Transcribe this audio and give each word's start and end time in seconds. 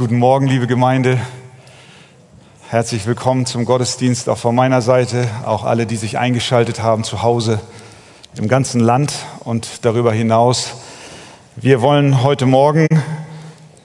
Guten 0.00 0.16
Morgen, 0.16 0.46
liebe 0.46 0.66
Gemeinde. 0.66 1.20
Herzlich 2.70 3.04
willkommen 3.04 3.44
zum 3.44 3.66
Gottesdienst 3.66 4.30
auch 4.30 4.38
von 4.38 4.54
meiner 4.54 4.80
Seite, 4.80 5.28
auch 5.44 5.64
alle, 5.64 5.84
die 5.84 5.96
sich 5.96 6.16
eingeschaltet 6.16 6.82
haben 6.82 7.04
zu 7.04 7.20
Hause 7.20 7.60
im 8.34 8.48
ganzen 8.48 8.80
Land 8.80 9.12
und 9.40 9.84
darüber 9.84 10.10
hinaus. 10.10 10.76
Wir 11.54 11.82
wollen 11.82 12.22
heute 12.22 12.46
Morgen 12.46 12.86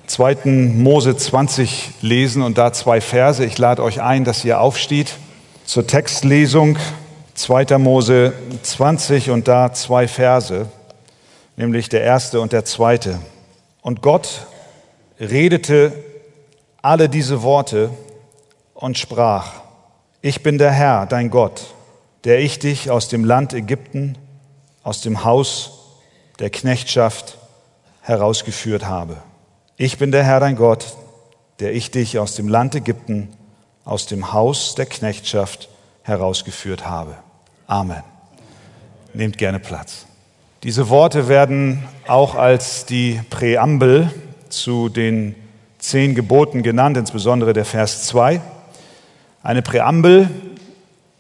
2. 0.08 0.38
Mose 0.46 1.18
20 1.18 1.96
lesen 2.00 2.44
und 2.44 2.58
da 2.58 2.72
zwei 2.72 3.02
Verse. 3.02 3.44
Ich 3.44 3.58
lade 3.58 3.84
euch 3.84 4.02
ein, 4.02 4.24
dass 4.24 4.46
ihr 4.46 4.62
aufsteht 4.62 5.18
zur 5.66 5.86
Textlesung 5.86 6.78
2. 7.34 7.78
Mose 7.78 8.32
20 8.62 9.32
und 9.32 9.50
da 9.50 9.74
zwei 9.74 10.08
Verse, 10.08 10.68
nämlich 11.58 11.90
der 11.90 12.04
erste 12.04 12.40
und 12.40 12.54
der 12.54 12.64
zweite. 12.64 13.20
Und 13.82 14.02
Gott 14.02 14.48
redete 15.20 16.05
alle 16.86 17.10
diese 17.10 17.42
Worte 17.42 17.90
und 18.76 19.00
sprach, 19.00 19.54
ich 20.22 20.44
bin 20.44 20.60
der 20.60 20.70
Herr, 20.70 21.08
dein 21.08 21.32
Gott, 21.32 21.74
der 22.26 22.40
ich 22.42 22.60
dich 22.60 22.92
aus 22.92 23.08
dem 23.08 23.26
Land 23.26 23.54
Ägypten, 23.54 24.20
aus 24.84 25.02
dem 25.02 25.26
Haus 25.26 25.80
der 26.38 26.52
Knechtschaft 26.52 27.40
herausgeführt 28.02 28.86
habe. 28.86 29.18
Ich 29.78 29.98
bin 29.98 30.12
der 30.12 30.24
Herr, 30.24 30.40
dein 30.40 30.56
Gott, 30.56 30.96
der 31.60 31.74
ich 31.74 31.90
dich 31.90 32.20
aus 32.20 32.36
dem 32.36 32.50
Land 32.50 32.76
Ägypten, 32.76 33.30
aus 33.84 34.06
dem 34.06 34.32
Haus 34.32 34.76
der 34.76 34.86
Knechtschaft 34.86 35.70
herausgeführt 36.04 36.88
habe. 36.88 37.16
Amen. 37.66 38.04
Nehmt 39.16 39.40
gerne 39.40 39.60
Platz. 39.60 40.06
Diese 40.62 40.90
Worte 40.90 41.30
werden 41.30 41.84
auch 42.06 42.36
als 42.36 42.86
die 42.86 43.22
Präambel 43.32 44.14
zu 44.50 44.90
den 44.90 45.36
zehn 45.88 46.16
Geboten 46.16 46.64
genannt, 46.64 46.98
insbesondere 46.98 47.54
der 47.54 47.64
Vers 47.64 48.08
2. 48.08 48.42
Eine 49.44 49.62
Präambel 49.62 50.30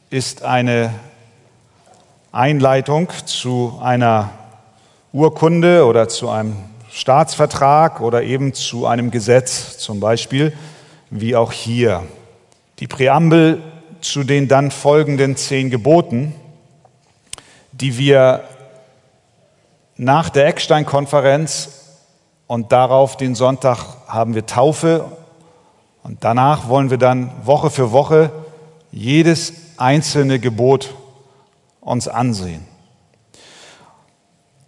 ist 0.09 0.41
eine 0.43 0.91
Einleitung 2.31 3.11
zu 3.25 3.79
einer 3.83 4.31
Urkunde 5.13 5.85
oder 5.85 6.07
zu 6.07 6.29
einem 6.29 6.55
Staatsvertrag 6.91 8.01
oder 8.01 8.23
eben 8.23 8.55
zu 8.55 8.87
einem 8.87 9.11
Gesetz 9.11 9.77
zum 9.77 9.99
Beispiel, 9.99 10.51
wie 11.11 11.35
auch 11.35 11.51
hier. 11.51 12.01
Die 12.79 12.87
Präambel 12.87 13.61
zu 14.01 14.23
den 14.23 14.47
dann 14.47 14.71
folgenden 14.71 15.35
zehn 15.35 15.69
Geboten, 15.69 16.33
die 17.71 17.99
wir 17.99 18.45
nach 19.95 20.29
der 20.29 20.47
Eckstein-Konferenz 20.47 21.84
und 22.47 22.71
darauf 22.71 23.17
den 23.17 23.35
Sonntag 23.35 23.79
haben 24.07 24.35
wir 24.35 24.45
Taufe 24.45 25.05
und 26.03 26.23
danach 26.23 26.69
wollen 26.69 26.89
wir 26.89 26.97
dann 26.97 27.31
Woche 27.43 27.69
für 27.69 27.91
Woche 27.91 28.31
jedes 28.91 29.53
einzelne 29.77 30.39
Gebot 30.39 30.93
uns 31.81 32.07
ansehen. 32.07 32.65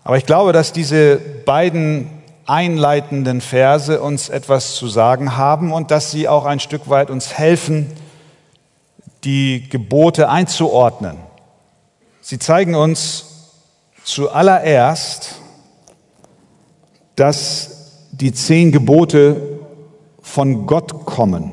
Aber 0.04 0.18
ich 0.18 0.26
glaube, 0.26 0.54
dass 0.54 0.74
diese 0.74 1.18
beiden 1.18 2.10
einleitenden 2.46 3.42
Verse 3.42 4.02
uns 4.02 4.30
etwas 4.30 4.76
zu 4.76 4.88
sagen 4.88 5.36
haben 5.36 5.74
und 5.74 5.92
dass 5.92 6.12
sie 6.12 6.30
auch 6.30 6.46
ein 6.46 6.62
Stück 6.62 6.90
weit 6.90 7.10
uns 7.10 7.38
helfen, 7.38 7.92
die 9.26 9.68
Gebote 9.70 10.30
einzuordnen. 10.30 11.18
Sie 12.22 12.40
zeigen 12.40 12.76
uns 12.76 13.54
zuallererst, 14.04 15.42
dass 17.18 18.08
die 18.12 18.32
zehn 18.32 18.72
Gebote 18.72 19.60
von 20.22 20.66
Gott 20.66 21.06
kommen. 21.06 21.52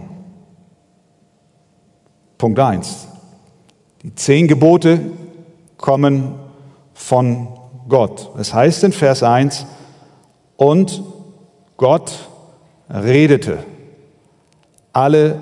Punkt 2.38 2.60
eins: 2.60 3.08
Die 4.02 4.14
zehn 4.14 4.46
Gebote 4.46 5.00
kommen 5.78 6.34
von 6.92 7.48
Gott. 7.88 8.30
Es 8.38 8.54
heißt 8.54 8.84
in 8.84 8.92
Vers 8.92 9.22
1, 9.22 9.66
und 10.56 11.02
Gott 11.76 12.28
redete 12.88 13.64
alle 14.92 15.40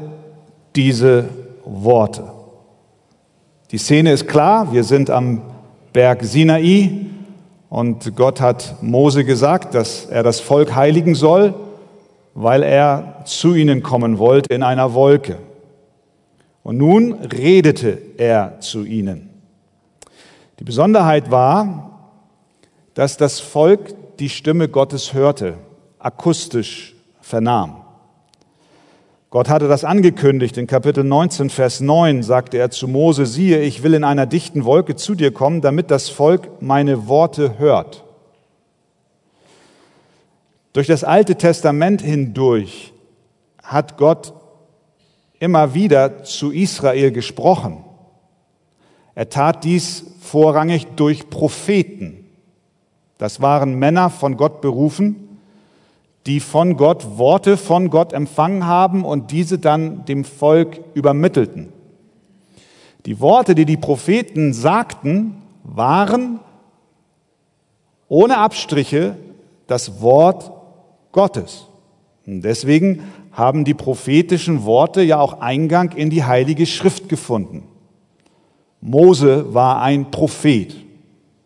diese 0.75 1.29
Worte. 1.65 2.25
Die 3.71 3.79
Szene 3.79 4.13
ist 4.13 4.29
klar, 4.29 4.73
wir 4.73 4.85
sind 4.85 5.11
am 5.11 5.43
Berg 5.93 6.25
Sinai, 6.25 7.12
und 7.73 8.17
Gott 8.17 8.43
hat 8.43 8.83
Mose 8.83 9.25
gesagt, 9.25 9.75
dass 9.75 10.05
er 10.05 10.23
das 10.23 10.41
Volk 10.41 10.75
heiligen 10.75 11.15
soll, 11.15 11.55
weil 12.35 12.63
er 12.63 13.23
zu 13.25 13.55
ihnen 13.55 13.83
kommen 13.83 14.19
wollte 14.19 14.55
in 14.55 14.63
einer 14.63 14.93
Wolke. 14.93 15.39
Und 16.63 16.77
nun 16.77 17.15
redete 17.15 17.97
er 18.19 18.61
zu 18.61 18.85
ihnen. 18.85 19.31
Die 20.59 20.65
Besonderheit 20.65 21.31
war, 21.31 22.11
dass 22.93 23.17
das 23.17 23.41
Volk 23.41 24.19
die 24.19 24.29
Stimme 24.29 24.69
Gottes 24.69 25.15
hörte, 25.15 25.55
akustisch 25.99 26.95
vernahm. 27.23 27.82
Gott 29.33 29.49
hatte 29.49 29.67
das 29.67 29.83
angekündigt. 29.83 30.59
In 30.59 30.67
Kapitel 30.67 31.05
19, 31.05 31.49
Vers 31.49 31.81
9 31.81 32.23
sagte 32.23 32.59
er 32.59 32.71
zu 32.71 32.87
Mose, 32.87 33.25
siehe, 33.25 33.63
ich 33.63 33.83
will 33.83 33.95
in 33.95 34.05
einer 34.05 34.27
dichten 34.27 34.67
Wolke 34.67 34.95
zu 34.95 35.15
dir 35.15 35.33
kommen, 35.33 35.63
damit 35.63 35.91
das 35.91 36.11
Volk 36.11 36.61
meine 36.61 37.09
Worte 37.09 37.59
hört. 37.59 38.05
Durch 40.75 40.87
das 40.87 41.03
Alte 41.03 41.37
Testament 41.37 42.03
hindurch 42.03 42.93
hat 43.63 43.97
Gott 43.97 44.35
immer 45.39 45.73
wieder 45.73 46.25
zu 46.25 46.51
Israel 46.51 47.11
gesprochen. 47.11 47.85
Er 49.15 49.31
tat 49.31 49.65
dies 49.65 50.05
vorrangig 50.21 50.89
durch 50.97 51.31
Propheten. 51.31 52.27
Das 53.17 53.41
waren 53.41 53.79
Männer 53.79 54.11
von 54.11 54.37
Gott 54.37 54.61
berufen, 54.61 55.32
die 56.27 56.41
von 56.41 56.77
Gott 56.77 57.19
Worte 57.19 57.57
von 57.57 57.91
Gott 57.91 58.13
empfangen 58.13 58.67
haben 58.67 59.05
und 59.05 59.31
diese 59.31 59.59
dann 59.59 60.05
dem 60.05 60.25
Volk 60.25 60.81
übermittelten. 60.95 61.73
Die 63.07 63.21
Worte, 63.21 63.55
die 63.55 63.65
die 63.65 63.77
Propheten 63.77 64.53
sagten, 64.53 65.43
waren 65.65 66.41
ohne 68.09 68.39
Abstriche 68.39 69.17
das 69.67 70.01
Wort 70.01 70.53
Gottes. 71.11 71.67
Und 72.27 72.43
deswegen 72.43 73.03
haben 73.33 73.65
die 73.65 73.75
prophetischen 73.75 74.65
Worte 74.65 75.03
ja 75.03 75.19
auch 75.19 75.41
Eingang 75.41 75.93
in 75.93 76.11
die 76.11 76.23
Heilige 76.23 76.67
Schrift 76.67 77.09
gefunden. 77.09 77.65
Mose 78.81 79.55
war 79.55 79.81
ein 79.81 80.11
Prophet. 80.11 80.77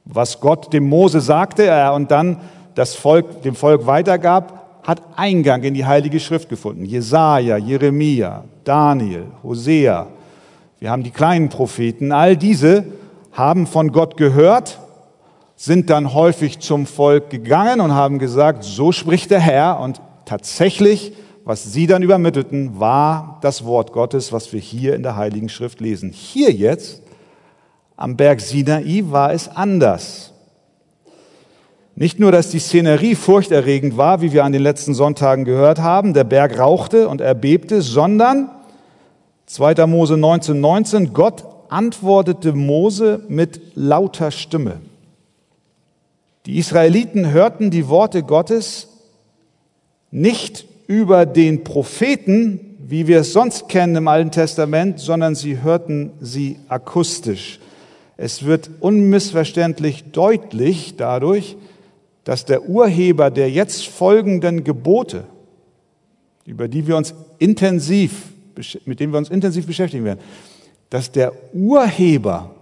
Was 0.04 0.40
Gott 0.40 0.72
dem 0.72 0.88
Mose 0.88 1.20
sagte 1.20 1.92
und 1.92 2.10
dann 2.10 2.40
das 2.74 2.94
Volk, 2.94 3.42
dem 3.42 3.54
Volk 3.54 3.86
weitergab, 3.86 4.65
hat 4.86 5.02
Eingang 5.16 5.64
in 5.64 5.74
die 5.74 5.84
Heilige 5.84 6.20
Schrift 6.20 6.48
gefunden. 6.48 6.84
Jesaja, 6.84 7.56
Jeremia, 7.56 8.44
Daniel, 8.62 9.26
Hosea. 9.42 10.06
Wir 10.78 10.90
haben 10.90 11.02
die 11.02 11.10
kleinen 11.10 11.48
Propheten. 11.48 12.12
All 12.12 12.36
diese 12.36 12.84
haben 13.32 13.66
von 13.66 13.90
Gott 13.90 14.16
gehört, 14.16 14.78
sind 15.56 15.90
dann 15.90 16.14
häufig 16.14 16.60
zum 16.60 16.86
Volk 16.86 17.30
gegangen 17.30 17.80
und 17.80 17.94
haben 17.94 18.20
gesagt, 18.20 18.62
so 18.62 18.92
spricht 18.92 19.32
der 19.32 19.40
Herr. 19.40 19.80
Und 19.80 20.00
tatsächlich, 20.24 21.14
was 21.44 21.72
sie 21.72 21.88
dann 21.88 22.02
übermittelten, 22.04 22.78
war 22.78 23.38
das 23.40 23.64
Wort 23.64 23.92
Gottes, 23.92 24.32
was 24.32 24.52
wir 24.52 24.60
hier 24.60 24.94
in 24.94 25.02
der 25.02 25.16
Heiligen 25.16 25.48
Schrift 25.48 25.80
lesen. 25.80 26.12
Hier 26.12 26.52
jetzt, 26.52 27.02
am 27.96 28.16
Berg 28.16 28.40
Sinai, 28.40 29.02
war 29.08 29.32
es 29.32 29.48
anders. 29.48 30.32
Nicht 31.98 32.20
nur, 32.20 32.30
dass 32.30 32.50
die 32.50 32.58
Szenerie 32.58 33.14
furchterregend 33.14 33.96
war, 33.96 34.20
wie 34.20 34.32
wir 34.32 34.44
an 34.44 34.52
den 34.52 34.60
letzten 34.60 34.92
Sonntagen 34.92 35.46
gehört 35.46 35.78
haben, 35.78 36.12
der 36.12 36.24
Berg 36.24 36.58
rauchte 36.58 37.08
und 37.08 37.22
erbebte, 37.22 37.80
sondern 37.80 38.50
2. 39.46 39.86
Mose 39.86 40.18
19, 40.18 40.60
19, 40.60 41.14
Gott 41.14 41.44
antwortete 41.70 42.52
Mose 42.52 43.22
mit 43.28 43.60
lauter 43.74 44.30
Stimme. 44.30 44.80
Die 46.44 46.58
Israeliten 46.58 47.30
hörten 47.30 47.70
die 47.70 47.88
Worte 47.88 48.22
Gottes 48.22 48.88
nicht 50.10 50.66
über 50.86 51.24
den 51.24 51.64
Propheten, 51.64 52.76
wie 52.78 53.06
wir 53.06 53.20
es 53.20 53.32
sonst 53.32 53.70
kennen 53.70 53.96
im 53.96 54.08
Alten 54.08 54.30
Testament, 54.30 55.00
sondern 55.00 55.34
sie 55.34 55.62
hörten 55.62 56.12
sie 56.20 56.58
akustisch. 56.68 57.58
Es 58.18 58.44
wird 58.44 58.70
unmissverständlich 58.80 60.12
deutlich 60.12 60.96
dadurch, 60.96 61.56
dass 62.26 62.44
der 62.44 62.68
Urheber 62.68 63.30
der 63.30 63.48
jetzt 63.52 63.86
folgenden 63.86 64.64
Gebote, 64.64 65.26
über 66.44 66.66
die 66.66 66.88
wir 66.88 66.96
uns 66.96 67.14
intensiv, 67.38 68.32
mit 68.84 68.98
denen 68.98 69.12
wir 69.12 69.18
uns 69.18 69.30
intensiv 69.30 69.64
beschäftigen 69.64 70.04
werden, 70.04 70.18
dass 70.90 71.12
der 71.12 71.32
Urheber 71.54 72.52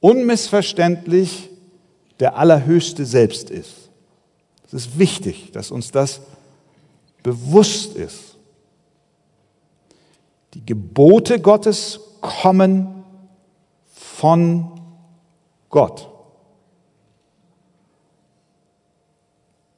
unmissverständlich 0.00 1.50
der 2.20 2.38
Allerhöchste 2.38 3.04
selbst 3.04 3.50
ist. 3.50 3.90
Es 4.66 4.72
ist 4.72 4.98
wichtig, 4.98 5.52
dass 5.52 5.70
uns 5.70 5.90
das 5.90 6.22
bewusst 7.22 7.96
ist. 7.96 8.38
Die 10.54 10.64
Gebote 10.64 11.38
Gottes 11.38 12.00
kommen 12.22 13.04
von 13.92 14.80
Gott. 15.68 16.08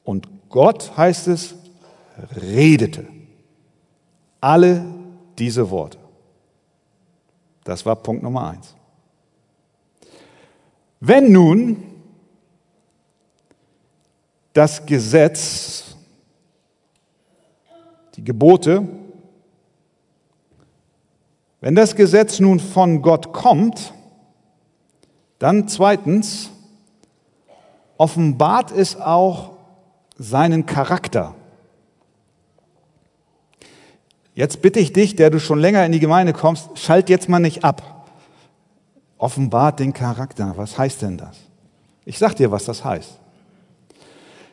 Und 0.04 0.28
Gott, 0.54 0.96
heißt 0.96 1.26
es, 1.26 1.56
redete 2.36 3.08
alle 4.40 4.84
diese 5.36 5.68
Worte. 5.68 5.98
Das 7.64 7.84
war 7.84 7.96
Punkt 7.96 8.22
Nummer 8.22 8.50
eins. 8.50 8.76
Wenn 11.00 11.32
nun 11.32 11.82
das 14.52 14.86
Gesetz, 14.86 15.96
die 18.14 18.22
Gebote, 18.22 18.86
wenn 21.60 21.74
das 21.74 21.96
Gesetz 21.96 22.38
nun 22.38 22.60
von 22.60 23.02
Gott 23.02 23.32
kommt, 23.32 23.92
dann 25.40 25.66
zweitens 25.66 26.48
offenbart 27.96 28.70
es 28.70 28.94
auch 28.94 29.53
seinen 30.16 30.66
Charakter. 30.66 31.34
Jetzt 34.34 34.62
bitte 34.62 34.80
ich 34.80 34.92
dich, 34.92 35.16
der 35.16 35.30
du 35.30 35.38
schon 35.38 35.60
länger 35.60 35.84
in 35.86 35.92
die 35.92 36.00
Gemeinde 36.00 36.32
kommst, 36.32 36.70
schalt 36.78 37.08
jetzt 37.08 37.28
mal 37.28 37.38
nicht 37.38 37.64
ab. 37.64 38.08
Offenbart 39.16 39.78
den 39.78 39.92
Charakter. 39.92 40.54
Was 40.56 40.76
heißt 40.76 41.02
denn 41.02 41.16
das? 41.16 41.38
Ich 42.04 42.18
sag 42.18 42.34
dir, 42.34 42.50
was 42.50 42.64
das 42.64 42.84
heißt. 42.84 43.18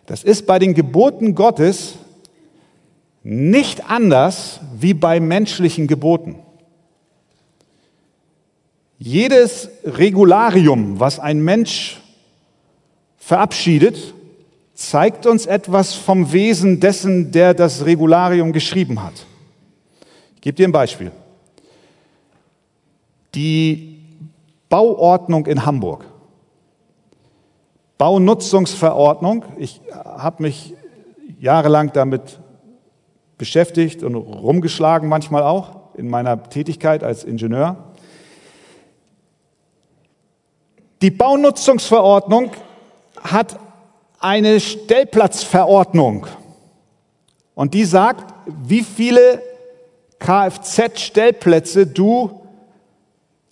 Das 0.06 0.24
ist 0.24 0.46
bei 0.46 0.60
den 0.60 0.74
Geboten 0.74 1.36
Gottes 1.36 1.96
nicht 3.24 3.90
anders 3.90 4.60
wie 4.74 4.94
bei 4.94 5.20
menschlichen 5.20 5.88
Geboten. 5.88 6.40
Jedes 8.98 9.70
Regularium, 9.84 11.00
was 11.00 11.20
ein 11.20 11.44
Mensch 11.44 12.00
verabschiedet, 13.18 14.14
zeigt 14.90 15.26
uns 15.26 15.46
etwas 15.46 15.94
vom 15.94 16.32
Wesen 16.32 16.80
dessen, 16.80 17.32
der 17.32 17.54
das 17.54 17.86
Regularium 17.86 18.52
geschrieben 18.52 19.04
hat. 19.04 19.14
Ich 20.36 20.42
gebe 20.42 20.56
dir 20.56 20.68
ein 20.68 20.72
Beispiel. 20.72 21.12
Die 23.36 24.00
Bauordnung 24.70 25.46
in 25.46 25.66
Hamburg. 25.66 26.06
Baunutzungsverordnung. 27.98 29.46
Ich 29.58 29.82
habe 29.94 30.44
mich 30.44 30.74
jahrelang 31.40 31.94
damit 31.94 32.40
beschäftigt 33.38 34.04
und 34.04 34.16
rumgeschlagen, 34.16 35.08
manchmal 35.08 35.44
auch 35.44 35.76
in 35.96 36.10
meiner 36.10 36.42
Tätigkeit 36.44 37.04
als 37.04 37.24
Ingenieur. 37.24 37.78
Die 41.02 41.12
Baunutzungsverordnung 41.12 42.52
hat 43.24 43.60
eine 44.22 44.60
Stellplatzverordnung 44.60 46.28
und 47.56 47.74
die 47.74 47.86
sagt, 47.86 48.34
wie 48.64 48.82
viele 48.82 49.42
Kfz-Stellplätze 50.20 51.88
du 51.88 52.42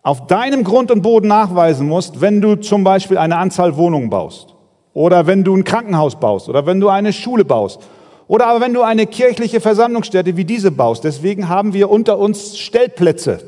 auf 0.03 0.27
deinem 0.27 0.63
Grund 0.63 0.91
und 0.91 1.01
Boden 1.01 1.27
nachweisen 1.27 1.87
musst, 1.87 2.21
wenn 2.21 2.39
du 2.41 2.55
zum 2.55 2.83
Beispiel 2.83 3.17
eine 3.17 3.37
Anzahl 3.37 3.75
Wohnungen 3.75 4.09
baust 4.09 4.55
oder 4.93 5.27
wenn 5.27 5.43
du 5.43 5.55
ein 5.55 5.63
Krankenhaus 5.63 6.19
baust 6.19 6.47
oder 6.49 6.65
wenn 6.65 6.79
du 6.79 6.89
eine 6.89 7.13
Schule 7.13 7.45
baust 7.45 7.81
oder 8.27 8.47
aber 8.47 8.61
wenn 8.61 8.73
du 8.73 8.83
eine 8.83 9.07
kirchliche 9.07 9.59
Versammlungsstätte 9.59 10.37
wie 10.37 10.45
diese 10.45 10.71
baust. 10.71 11.03
Deswegen 11.03 11.49
haben 11.49 11.73
wir 11.73 11.89
unter 11.89 12.19
uns 12.19 12.57
Stellplätze. 12.59 13.43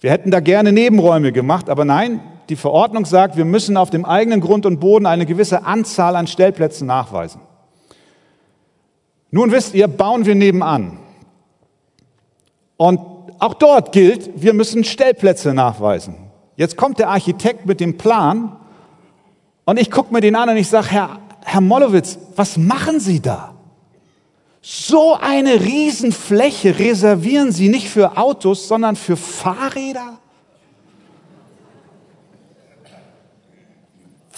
Wir 0.00 0.10
hätten 0.10 0.30
da 0.30 0.40
gerne 0.40 0.72
Nebenräume 0.72 1.30
gemacht, 1.30 1.68
aber 1.68 1.84
nein, 1.84 2.20
die 2.48 2.56
Verordnung 2.56 3.04
sagt, 3.04 3.36
wir 3.36 3.44
müssen 3.44 3.76
auf 3.76 3.90
dem 3.90 4.04
eigenen 4.04 4.40
Grund 4.40 4.66
und 4.66 4.80
Boden 4.80 5.06
eine 5.06 5.26
gewisse 5.26 5.64
Anzahl 5.64 6.16
an 6.16 6.26
Stellplätzen 6.26 6.86
nachweisen. 6.86 7.40
Nun 9.30 9.50
wisst 9.50 9.74
ihr, 9.74 9.88
bauen 9.88 10.26
wir 10.26 10.34
nebenan. 10.34 10.98
Und 12.76 13.00
auch 13.38 13.54
dort 13.54 13.92
gilt, 13.92 14.30
wir 14.42 14.52
müssen 14.52 14.84
Stellplätze 14.84 15.54
nachweisen. 15.54 16.16
Jetzt 16.56 16.76
kommt 16.76 16.98
der 16.98 17.08
Architekt 17.08 17.66
mit 17.66 17.80
dem 17.80 17.96
Plan 17.96 18.56
und 19.64 19.80
ich 19.80 19.90
gucke 19.90 20.12
mir 20.12 20.20
den 20.20 20.36
an 20.36 20.50
und 20.50 20.56
ich 20.56 20.68
sage, 20.68 20.90
Herr, 20.90 21.18
Herr 21.44 21.60
Mollowitz, 21.60 22.18
was 22.36 22.56
machen 22.56 23.00
Sie 23.00 23.20
da? 23.20 23.54
So 24.60 25.16
eine 25.20 25.60
Riesenfläche 25.60 26.78
reservieren 26.78 27.50
Sie 27.50 27.68
nicht 27.68 27.88
für 27.88 28.16
Autos, 28.16 28.68
sondern 28.68 28.96
für 28.96 29.16
Fahrräder? 29.16 30.18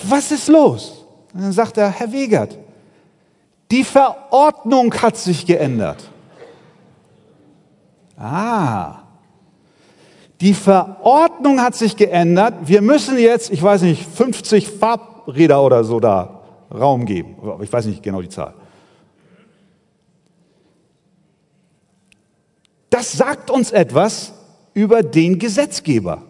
Was 0.08 0.30
ist 0.30 0.48
los? 0.48 1.04
Und 1.32 1.42
dann 1.42 1.52
sagt 1.52 1.76
er, 1.76 1.90
Herr 1.90 2.12
Wegert, 2.12 2.58
die 3.70 3.84
Verordnung 3.84 4.92
hat 4.94 5.16
sich 5.16 5.46
geändert. 5.46 6.10
Ah, 8.16 9.04
die 10.40 10.54
Verordnung 10.54 11.60
hat 11.60 11.74
sich 11.74 11.96
geändert. 11.96 12.54
Wir 12.64 12.82
müssen 12.82 13.18
jetzt, 13.18 13.50
ich 13.50 13.62
weiß 13.62 13.82
nicht, 13.82 14.06
50 14.06 14.68
Farbräder 14.68 15.62
oder 15.62 15.84
so 15.84 16.00
da 16.00 16.42
Raum 16.72 17.06
geben. 17.06 17.36
Ich 17.62 17.72
weiß 17.72 17.86
nicht 17.86 18.02
genau 18.02 18.20
die 18.20 18.28
Zahl. 18.28 18.54
Das 22.90 23.12
sagt 23.12 23.50
uns 23.50 23.72
etwas 23.72 24.32
über 24.72 25.02
den 25.02 25.38
Gesetzgeber, 25.38 26.22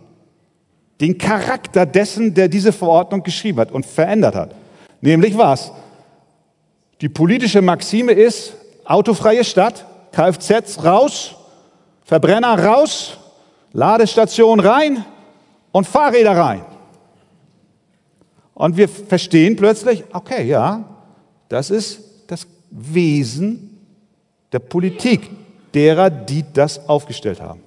den 1.05 1.19
Charakter 1.19 1.85
dessen, 1.85 2.33
der 2.33 2.49
diese 2.49 2.73
Verordnung 2.73 3.23
geschrieben 3.23 3.61
hat 3.61 3.71
und 3.71 3.85
verändert 3.85 4.35
hat. 4.35 4.55
Nämlich 5.03 5.37
was? 5.37 5.71
Die 7.03 7.11
politische 7.11 7.61
Maxime 7.61 8.13
ist, 8.13 8.55
autofreie 8.87 9.45
Stadt, 9.45 9.85
Kfz 10.13 10.83
raus, 10.83 11.35
Verbrenner 12.05 12.59
raus, 12.59 13.19
Ladestation 13.75 14.61
rein 14.61 15.05
und 15.73 15.87
Fahrräder 15.87 16.35
rein. 16.35 16.65
Und 18.55 18.79
wir 18.79 18.89
verstehen 18.89 19.57
plötzlich, 19.57 20.05
okay, 20.11 20.47
ja, 20.47 20.85
das 21.51 21.69
ist 21.69 22.01
das 22.29 22.47
Wesen 22.71 23.79
der 24.53 24.61
Politik 24.61 25.29
derer, 25.75 26.09
die 26.09 26.47
das 26.51 26.89
aufgestellt 26.89 27.43
haben. 27.43 27.61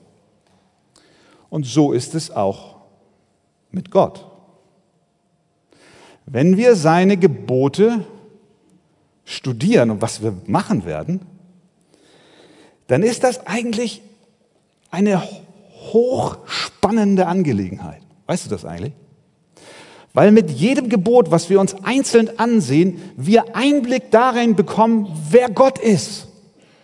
Und 1.51 1.67
so 1.67 1.93
ist 1.93 2.15
es 2.15 2.31
auch 2.31 2.76
mit 3.71 3.91
Gott. 3.91 4.25
Wenn 6.25 6.57
wir 6.57 6.75
seine 6.75 7.17
Gebote 7.17 8.05
studieren 9.23 9.91
und 9.91 10.01
was 10.01 10.21
wir 10.21 10.33
machen 10.45 10.85
werden, 10.85 11.21
dann 12.87 13.03
ist 13.03 13.23
das 13.23 13.45
eigentlich 13.47 14.01
eine 14.89 15.21
hochspannende 15.91 17.27
Angelegenheit. 17.27 18.01
Weißt 18.25 18.45
du 18.45 18.49
das 18.49 18.65
eigentlich? 18.65 18.93
Weil 20.13 20.31
mit 20.31 20.49
jedem 20.49 20.89
Gebot, 20.89 21.29
was 21.29 21.49
wir 21.49 21.59
uns 21.59 21.75
einzeln 21.83 22.39
ansehen, 22.39 22.99
wir 23.15 23.55
Einblick 23.55 24.09
darin 24.09 24.55
bekommen, 24.55 25.07
wer 25.29 25.49
Gott 25.49 25.77
ist, 25.77 26.27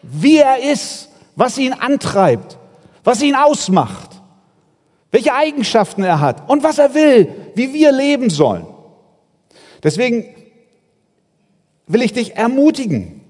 wie 0.03 0.37
er 0.37 0.71
ist, 0.71 1.09
was 1.35 1.57
ihn 1.57 1.73
antreibt, 1.73 2.57
was 3.03 3.21
ihn 3.21 3.35
ausmacht, 3.35 4.12
welche 5.13 5.35
Eigenschaften 5.35 6.01
er 6.01 6.19
hat 6.19 6.49
und 6.49 6.63
was 6.63 6.79
er 6.79 6.95
will, 6.95 7.29
wie 7.53 7.71
wir 7.71 7.91
leben 7.91 8.31
sollen. 8.31 8.65
Deswegen 9.83 10.25
will 11.85 12.01
ich 12.01 12.13
dich 12.13 12.35
ermutigen, 12.35 13.21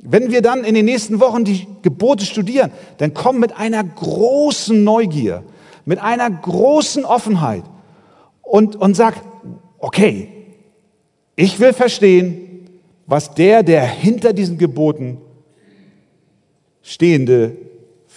wenn 0.00 0.32
wir 0.32 0.42
dann 0.42 0.64
in 0.64 0.74
den 0.74 0.86
nächsten 0.86 1.20
Wochen 1.20 1.44
die 1.44 1.68
Gebote 1.82 2.24
studieren, 2.24 2.72
dann 2.98 3.14
komm 3.14 3.38
mit 3.38 3.56
einer 3.56 3.84
großen 3.84 4.82
Neugier, 4.82 5.44
mit 5.84 6.00
einer 6.00 6.28
großen 6.28 7.04
Offenheit 7.04 7.62
und, 8.42 8.74
und 8.74 8.96
sag, 8.96 9.14
okay, 9.78 10.28
ich 11.36 11.60
will 11.60 11.72
verstehen, 11.72 12.68
was 13.06 13.34
der, 13.34 13.62
der 13.62 13.86
hinter 13.86 14.32
diesen 14.32 14.58
Geboten 14.58 15.18
Stehende 16.82 17.56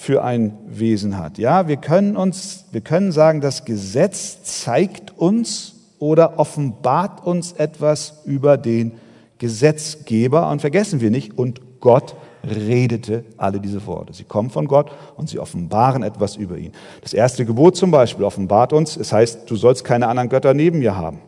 für 0.04 0.22
ein 0.22 0.58
Wesen 0.68 1.18
hat. 1.18 1.38
Ja, 1.38 1.70
wir 1.70 1.78
können 1.78 2.18
uns, 2.18 2.66
wir 2.74 2.82
können 2.82 3.14
sagen, 3.14 3.40
das 3.40 3.64
Gesetz 3.64 4.44
zeigt 4.44 5.18
uns 5.18 5.76
oder 5.98 6.40
offenbart 6.40 7.26
uns 7.26 7.54
etwas 7.54 8.22
über 8.26 8.58
den 8.58 8.92
Gesetzgeber 9.38 10.50
und 10.52 10.60
vergessen 10.60 11.00
wir 11.00 11.10
nicht, 11.10 11.38
und 11.38 11.62
Gott 11.80 12.16
redete 12.44 13.24
alle 13.38 13.62
diese 13.62 13.86
Worte. 13.88 14.12
Sie 14.12 14.26
kommen 14.26 14.50
von 14.50 14.68
Gott 14.68 14.92
und 15.16 15.30
sie 15.30 15.40
offenbaren 15.40 16.04
etwas 16.04 16.36
über 16.36 16.58
ihn. 16.58 16.74
Das 17.02 17.14
erste 17.14 17.46
Gebot 17.46 17.78
zum 17.78 17.90
Beispiel 17.90 18.26
offenbart 18.26 18.74
uns, 18.74 18.98
es 18.98 19.14
heißt, 19.14 19.50
du 19.50 19.56
sollst 19.56 19.86
keine 19.86 20.10
anderen 20.10 20.28
Götter 20.28 20.54
neben 20.54 20.80
mir 20.80 20.98
haben. 20.98 21.20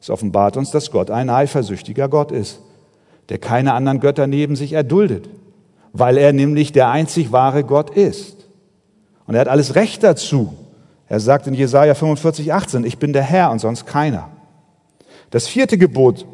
Es 0.00 0.10
offenbart 0.10 0.56
uns, 0.56 0.72
dass 0.72 0.90
Gott 0.90 1.12
ein 1.12 1.30
eifersüchtiger 1.30 2.08
Gott 2.08 2.32
ist. 2.32 2.60
der 3.28 3.38
keine 3.38 3.74
anderen 3.74 4.00
Götter 4.00 4.26
neben 4.26 4.54
sich 4.54 4.72
erduldet, 4.72 5.28
weil 5.98 6.18
er 6.18 6.32
nämlich 6.32 6.72
der 6.72 6.90
einzig 6.90 7.32
wahre 7.32 7.64
Gott 7.64 7.90
ist. 7.90 8.46
Und 9.26 9.34
er 9.34 9.42
hat 9.42 9.48
alles 9.48 9.74
Recht 9.74 10.02
dazu. 10.02 10.54
Er 11.08 11.20
sagt 11.20 11.46
in 11.46 11.54
Jesaja 11.54 11.94
45, 11.94 12.52
18, 12.52 12.84
ich 12.84 12.98
bin 12.98 13.12
der 13.12 13.22
Herr 13.22 13.50
und 13.50 13.60
sonst 13.60 13.86
keiner. 13.86 14.28
Das 15.30 15.48
vierte 15.48 15.78
Gebot, 15.78 16.26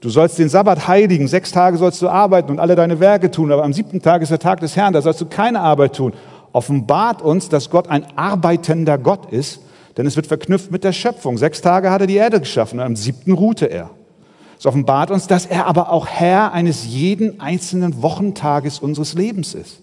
du 0.00 0.08
sollst 0.08 0.38
den 0.38 0.48
Sabbat 0.48 0.88
heiligen, 0.88 1.28
sechs 1.28 1.52
Tage 1.52 1.76
sollst 1.76 2.00
du 2.02 2.08
arbeiten 2.08 2.50
und 2.50 2.58
alle 2.58 2.76
deine 2.76 3.00
Werke 3.00 3.30
tun, 3.30 3.52
aber 3.52 3.64
am 3.64 3.72
siebten 3.72 4.02
Tag 4.02 4.22
ist 4.22 4.30
der 4.30 4.38
Tag 4.38 4.60
des 4.60 4.76
Herrn, 4.76 4.92
da 4.92 5.02
sollst 5.02 5.20
du 5.20 5.26
keine 5.26 5.60
Arbeit 5.60 5.96
tun. 5.96 6.12
Offenbart 6.52 7.22
uns, 7.22 7.48
dass 7.48 7.70
Gott 7.70 7.88
ein 7.88 8.06
arbeitender 8.16 8.98
Gott 8.98 9.30
ist, 9.32 9.60
denn 9.96 10.06
es 10.06 10.16
wird 10.16 10.26
verknüpft 10.26 10.70
mit 10.70 10.84
der 10.84 10.92
Schöpfung. 10.92 11.38
Sechs 11.38 11.60
Tage 11.60 11.90
hat 11.90 12.00
er 12.00 12.06
die 12.06 12.16
Erde 12.16 12.40
geschaffen 12.40 12.78
und 12.78 12.86
am 12.86 12.96
siebten 12.96 13.32
ruhte 13.32 13.66
er. 13.66 13.90
Es 14.60 14.66
offenbart 14.66 15.10
uns, 15.10 15.26
dass 15.26 15.46
er 15.46 15.66
aber 15.66 15.90
auch 15.90 16.06
Herr 16.06 16.52
eines 16.52 16.84
jeden 16.84 17.40
einzelnen 17.40 18.02
Wochentages 18.02 18.78
unseres 18.78 19.14
Lebens 19.14 19.54
ist. 19.54 19.80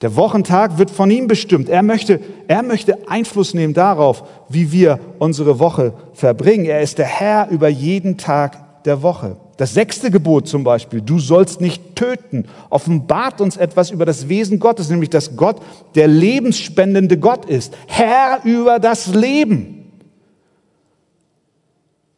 Der 0.00 0.16
Wochentag 0.16 0.78
wird 0.78 0.90
von 0.90 1.12
ihm 1.12 1.28
bestimmt. 1.28 1.68
Er 1.68 1.84
möchte, 1.84 2.18
er 2.48 2.64
möchte 2.64 3.08
Einfluss 3.08 3.54
nehmen 3.54 3.72
darauf, 3.72 4.24
wie 4.48 4.72
wir 4.72 4.98
unsere 5.20 5.60
Woche 5.60 5.94
verbringen. 6.12 6.64
Er 6.64 6.80
ist 6.80 6.98
der 6.98 7.06
Herr 7.06 7.50
über 7.50 7.68
jeden 7.68 8.18
Tag 8.18 8.82
der 8.82 9.00
Woche. 9.02 9.36
Das 9.58 9.74
sechste 9.74 10.10
Gebot 10.10 10.48
zum 10.48 10.64
Beispiel, 10.64 11.00
du 11.00 11.20
sollst 11.20 11.60
nicht 11.60 11.94
töten, 11.94 12.46
offenbart 12.68 13.40
uns 13.40 13.56
etwas 13.56 13.92
über 13.92 14.06
das 14.06 14.28
Wesen 14.28 14.58
Gottes, 14.58 14.90
nämlich 14.90 15.10
dass 15.10 15.36
Gott 15.36 15.62
der 15.94 16.08
lebensspendende 16.08 17.16
Gott 17.16 17.44
ist, 17.44 17.76
Herr 17.86 18.40
über 18.42 18.80
das 18.80 19.14
Leben. 19.14 19.79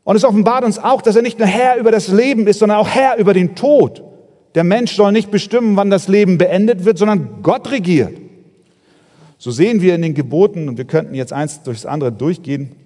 Und 0.05 0.17
es 0.17 0.25
offenbart 0.25 0.65
uns 0.65 0.79
auch, 0.79 1.03
dass 1.03 1.17
er 1.17 1.23
nicht 1.23 1.39
nur 1.39 1.49
Herr 1.49 1.77
über 1.77 1.91
das 1.91 2.09
Leben 2.09 2.47
ist, 2.47 2.59
sondern 2.59 2.79
auch 2.79 2.89
Herr 2.89 3.17
über 3.19 3.35
den 3.35 3.55
Tod. 3.55 4.03
Der 4.55 4.65
Mensch 4.65 4.95
soll 4.95 5.13
nicht 5.13 5.31
bestimmen, 5.31 5.77
wann 5.77 5.91
das 5.91 6.09
Leben 6.09 6.39
beendet 6.39 6.85
wird, 6.85 6.99
sondern 6.99 7.43
Gott 7.43 7.71
regiert. 7.71 8.19
So 9.39 9.51
sehen 9.51 9.81
wir 9.81 9.95
in 9.95 10.03
den 10.03 10.15
Geboten, 10.15 10.69
und 10.69 10.79
wir 10.79 10.85
könnten 10.85 11.15
jetzt 11.15 11.33
eins 11.33 11.63
durchs 11.63 11.87
andere 11.87 12.13
durchgehen, 12.13 12.77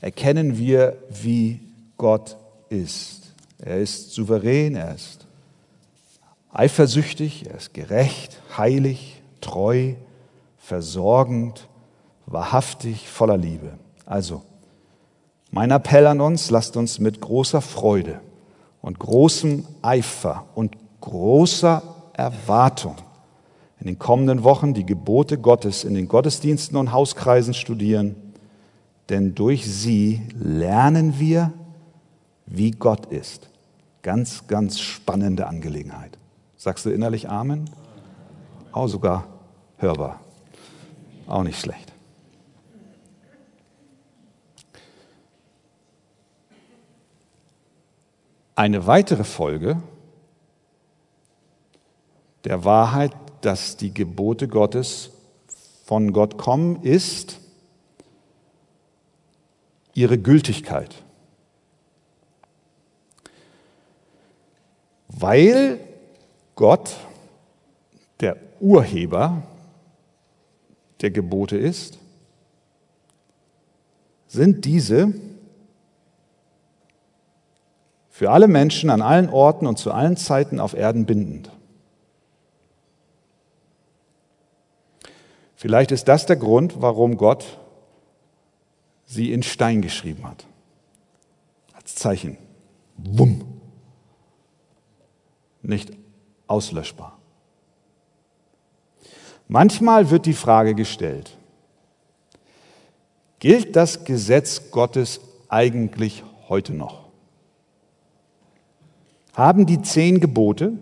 erkennen 0.00 0.58
wir, 0.58 0.96
wie 1.22 1.60
Gott 1.96 2.36
ist. 2.70 3.22
Er 3.58 3.78
ist 3.78 4.12
souverän, 4.12 4.74
er 4.74 4.94
ist 4.94 5.26
eifersüchtig, 6.52 7.46
er 7.48 7.56
ist 7.56 7.74
gerecht, 7.74 8.40
heilig, 8.56 9.20
treu, 9.40 9.94
versorgend, 10.58 11.68
wahrhaftig, 12.26 13.08
voller 13.08 13.36
Liebe. 13.36 13.78
Also, 14.06 14.42
mein 15.54 15.70
Appell 15.70 16.08
an 16.08 16.20
uns, 16.20 16.50
lasst 16.50 16.76
uns 16.76 16.98
mit 16.98 17.20
großer 17.20 17.60
Freude 17.60 18.20
und 18.82 18.98
großem 18.98 19.64
Eifer 19.82 20.46
und 20.56 20.76
großer 21.00 21.80
Erwartung 22.12 22.96
in 23.78 23.86
den 23.86 23.98
kommenden 24.00 24.42
Wochen 24.42 24.74
die 24.74 24.84
Gebote 24.84 25.38
Gottes 25.38 25.84
in 25.84 25.94
den 25.94 26.08
Gottesdiensten 26.08 26.76
und 26.76 26.90
Hauskreisen 26.90 27.54
studieren, 27.54 28.16
denn 29.10 29.36
durch 29.36 29.64
sie 29.64 30.22
lernen 30.36 31.20
wir, 31.20 31.52
wie 32.46 32.72
Gott 32.72 33.06
ist. 33.06 33.48
Ganz, 34.02 34.48
ganz 34.48 34.80
spannende 34.80 35.46
Angelegenheit. 35.46 36.18
Sagst 36.56 36.84
du 36.84 36.90
innerlich 36.90 37.30
Amen? 37.30 37.70
Auch 38.72 38.88
sogar 38.88 39.28
hörbar. 39.76 40.18
Auch 41.28 41.44
nicht 41.44 41.60
schlecht. 41.60 41.93
Eine 48.56 48.86
weitere 48.86 49.24
Folge 49.24 49.82
der 52.44 52.64
Wahrheit, 52.64 53.12
dass 53.40 53.76
die 53.76 53.92
Gebote 53.92 54.46
Gottes 54.46 55.10
von 55.84 56.12
Gott 56.12 56.38
kommen, 56.38 56.82
ist 56.82 57.40
ihre 59.94 60.18
Gültigkeit. 60.18 60.94
Weil 65.08 65.80
Gott 66.54 66.96
der 68.20 68.36
Urheber 68.60 69.42
der 71.00 71.10
Gebote 71.10 71.56
ist, 71.56 71.98
sind 74.28 74.64
diese 74.64 75.12
für 78.14 78.30
alle 78.30 78.46
Menschen 78.46 78.90
an 78.90 79.02
allen 79.02 79.28
Orten 79.28 79.66
und 79.66 79.76
zu 79.76 79.90
allen 79.90 80.16
Zeiten 80.16 80.60
auf 80.60 80.74
Erden 80.74 81.04
bindend. 81.04 81.50
Vielleicht 85.56 85.90
ist 85.90 86.06
das 86.06 86.24
der 86.24 86.36
Grund, 86.36 86.80
warum 86.80 87.16
Gott 87.16 87.58
sie 89.04 89.32
in 89.32 89.42
Stein 89.42 89.82
geschrieben 89.82 90.28
hat. 90.28 90.46
Als 91.72 91.96
Zeichen. 91.96 92.38
Wumm. 92.98 93.60
Nicht 95.62 95.90
auslöschbar. 96.46 97.18
Manchmal 99.48 100.10
wird 100.10 100.26
die 100.26 100.34
Frage 100.34 100.76
gestellt, 100.76 101.36
gilt 103.40 103.74
das 103.74 104.04
Gesetz 104.04 104.70
Gottes 104.70 105.20
eigentlich 105.48 106.22
heute 106.48 106.74
noch? 106.74 107.03
Haben 109.34 109.66
die 109.66 109.82
zehn 109.82 110.20
Gebote 110.20 110.72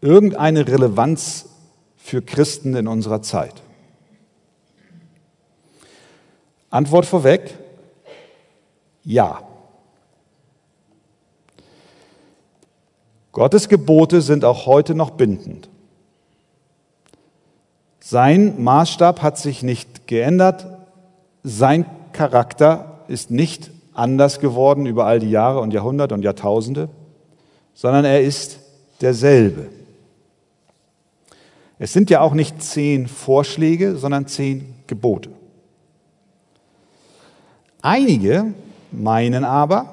irgendeine 0.00 0.66
Relevanz 0.66 1.48
für 1.96 2.20
Christen 2.20 2.74
in 2.74 2.88
unserer 2.88 3.22
Zeit? 3.22 3.54
Antwort 6.70 7.06
vorweg, 7.06 7.56
ja. 9.04 9.40
Gottes 13.30 13.68
Gebote 13.68 14.20
sind 14.20 14.44
auch 14.44 14.66
heute 14.66 14.94
noch 14.94 15.10
bindend. 15.10 15.68
Sein 18.00 18.62
Maßstab 18.62 19.22
hat 19.22 19.38
sich 19.38 19.62
nicht 19.62 20.06
geändert, 20.06 20.66
sein 21.42 21.86
Charakter 22.12 23.00
ist 23.08 23.30
nicht 23.30 23.70
anders 23.94 24.40
geworden 24.40 24.86
über 24.86 25.06
all 25.06 25.20
die 25.20 25.30
Jahre 25.30 25.60
und 25.60 25.72
Jahrhunderte 25.72 26.14
und 26.14 26.22
Jahrtausende, 26.22 26.88
sondern 27.76 28.06
er 28.06 28.22
ist 28.22 28.58
derselbe. 29.02 29.68
Es 31.78 31.92
sind 31.92 32.08
ja 32.08 32.22
auch 32.22 32.32
nicht 32.32 32.62
zehn 32.62 33.06
Vorschläge, 33.06 33.96
sondern 33.96 34.26
zehn 34.26 34.74
Gebote. 34.86 35.28
Einige 37.82 38.54
meinen 38.90 39.44
aber, 39.44 39.92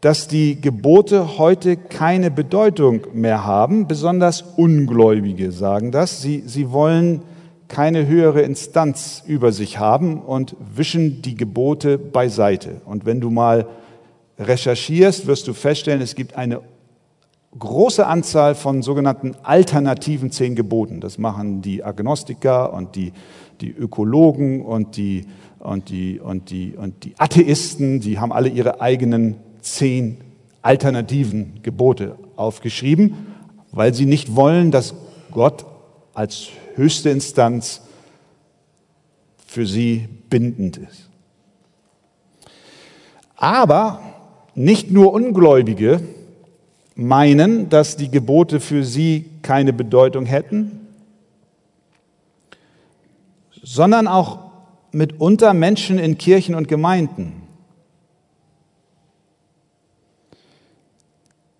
dass 0.00 0.28
die 0.28 0.60
Gebote 0.60 1.36
heute 1.36 1.76
keine 1.76 2.30
Bedeutung 2.30 3.08
mehr 3.12 3.44
haben. 3.44 3.88
Besonders 3.88 4.42
Ungläubige 4.56 5.50
sagen 5.50 5.90
das. 5.90 6.22
Sie, 6.22 6.44
sie 6.46 6.70
wollen 6.70 7.22
keine 7.66 8.06
höhere 8.06 8.42
Instanz 8.42 9.24
über 9.26 9.50
sich 9.50 9.78
haben 9.78 10.20
und 10.20 10.54
wischen 10.74 11.22
die 11.22 11.34
Gebote 11.34 11.98
beiseite. 11.98 12.82
Und 12.84 13.04
wenn 13.04 13.20
du 13.20 13.30
mal 13.30 13.66
recherchierst, 14.42 15.26
wirst 15.26 15.48
du 15.48 15.54
feststellen, 15.54 16.00
es 16.00 16.14
gibt 16.14 16.36
eine 16.36 16.60
große 17.58 18.06
Anzahl 18.06 18.54
von 18.54 18.82
sogenannten 18.82 19.34
alternativen 19.42 20.30
zehn 20.30 20.54
Geboten. 20.54 21.00
Das 21.00 21.18
machen 21.18 21.62
die 21.62 21.84
Agnostiker 21.84 22.72
und 22.72 22.96
die, 22.96 23.12
die 23.60 23.70
Ökologen 23.70 24.64
und 24.64 24.96
die, 24.96 25.26
und, 25.58 25.90
die, 25.90 26.18
und, 26.18 26.50
die, 26.50 26.74
und 26.76 27.04
die 27.04 27.14
Atheisten, 27.18 28.00
die 28.00 28.18
haben 28.18 28.32
alle 28.32 28.48
ihre 28.48 28.80
eigenen 28.80 29.36
zehn 29.60 30.18
alternativen 30.62 31.60
Gebote 31.62 32.16
aufgeschrieben, 32.36 33.26
weil 33.70 33.92
sie 33.94 34.06
nicht 34.06 34.34
wollen, 34.34 34.70
dass 34.70 34.94
Gott 35.30 35.66
als 36.14 36.48
höchste 36.74 37.10
Instanz 37.10 37.82
für 39.46 39.66
sie 39.66 40.08
bindend 40.30 40.78
ist. 40.78 41.10
Aber 43.36 44.00
nicht 44.54 44.90
nur 44.90 45.12
Ungläubige 45.12 46.00
meinen, 46.94 47.68
dass 47.68 47.96
die 47.96 48.10
Gebote 48.10 48.60
für 48.60 48.84
sie 48.84 49.30
keine 49.42 49.72
Bedeutung 49.72 50.26
hätten, 50.26 50.88
sondern 53.62 54.06
auch 54.06 54.50
mitunter 54.92 55.54
Menschen 55.54 55.98
in 55.98 56.18
Kirchen 56.18 56.54
und 56.54 56.68
Gemeinden. 56.68 57.42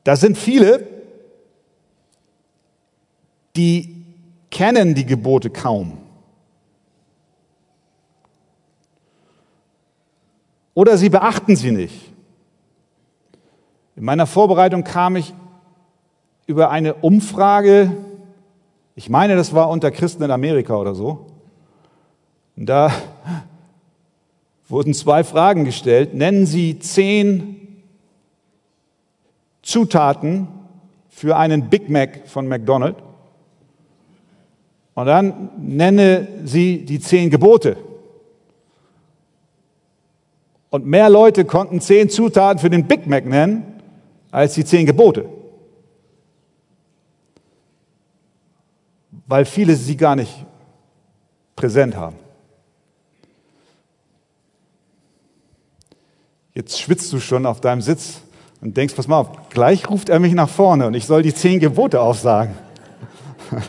Da 0.05 0.17
sind 0.17 0.37
viele, 0.37 0.87
die 3.57 4.05
kennen 4.51 4.95
die 4.95 5.07
Gebote 5.07 5.49
kaum. 5.49 5.99
Oder 10.75 10.97
sie 10.99 11.09
beachten 11.09 11.55
sie 11.55 11.71
nicht. 11.71 12.12
In 13.95 14.05
meiner 14.05 14.27
Vorbereitung 14.27 14.85
kam 14.85 15.17
ich 15.17 15.35
über 16.47 16.71
eine 16.71 16.95
Umfrage, 16.95 17.93
ich 18.95 19.09
meine, 19.09 19.37
das 19.37 19.55
war 19.55 19.69
unter 19.71 19.91
Christen 19.91 20.23
in 20.23 20.31
Amerika 20.31 20.77
oder 20.77 20.95
so. 20.95 21.27
Und 22.57 22.67
da 22.67 22.93
wurden 24.69 24.95
zwei 24.95 25.25
Fragen 25.25 25.65
gestellt. 25.65 26.15
Nennen 26.15 26.47
Sie 26.47 26.79
zehn 26.79 27.83
Zutaten 29.63 30.49
für 31.09 31.37
einen 31.37 31.71
Big 31.71 31.89
Mac 31.89 32.27
von 32.27 32.49
McDonald's. 32.49 33.03
Und 34.95 35.07
dann 35.07 35.51
nenne 35.59 36.29
Sie 36.45 36.85
die 36.85 37.01
zehn 37.01 37.31
Gebote. 37.31 37.77
Und 40.69 40.87
mehr 40.87 41.09
Leute 41.09 41.45
konnten 41.45 41.81
zehn 41.81 42.09
Zutaten 42.09 42.59
für 42.59 42.71
den 42.71 42.87
Big 42.87 43.07
Mac 43.07 43.27
nennen, 43.27 43.72
als 44.33 44.55
die 44.55 44.65
zehn 44.65 44.87
Gebote. 44.87 45.29
Weil 49.27 49.45
viele 49.45 49.77
sie 49.77 49.97
gar 49.97 50.17
nicht 50.17 50.45
präsent 51.55 51.95
haben. 51.95 52.17
Jetzt 56.55 56.81
schwitzt 56.81 57.13
du 57.13 57.21
schon 57.21 57.47
auf 57.47 57.61
deinem 57.61 57.81
Sitz 57.81 58.23
und 58.61 58.77
denkst, 58.77 58.95
pass 58.95 59.07
mal 59.07 59.21
auf, 59.21 59.49
gleich 59.51 59.89
ruft 59.89 60.09
er 60.09 60.19
mich 60.19 60.35
nach 60.35 60.49
vorne 60.49 60.87
und 60.87 60.95
ich 60.95 61.07
soll 61.07 61.23
die 61.23 61.33
zehn 61.33 61.61
Gebote 61.61 62.01
aufsagen. 62.01 62.57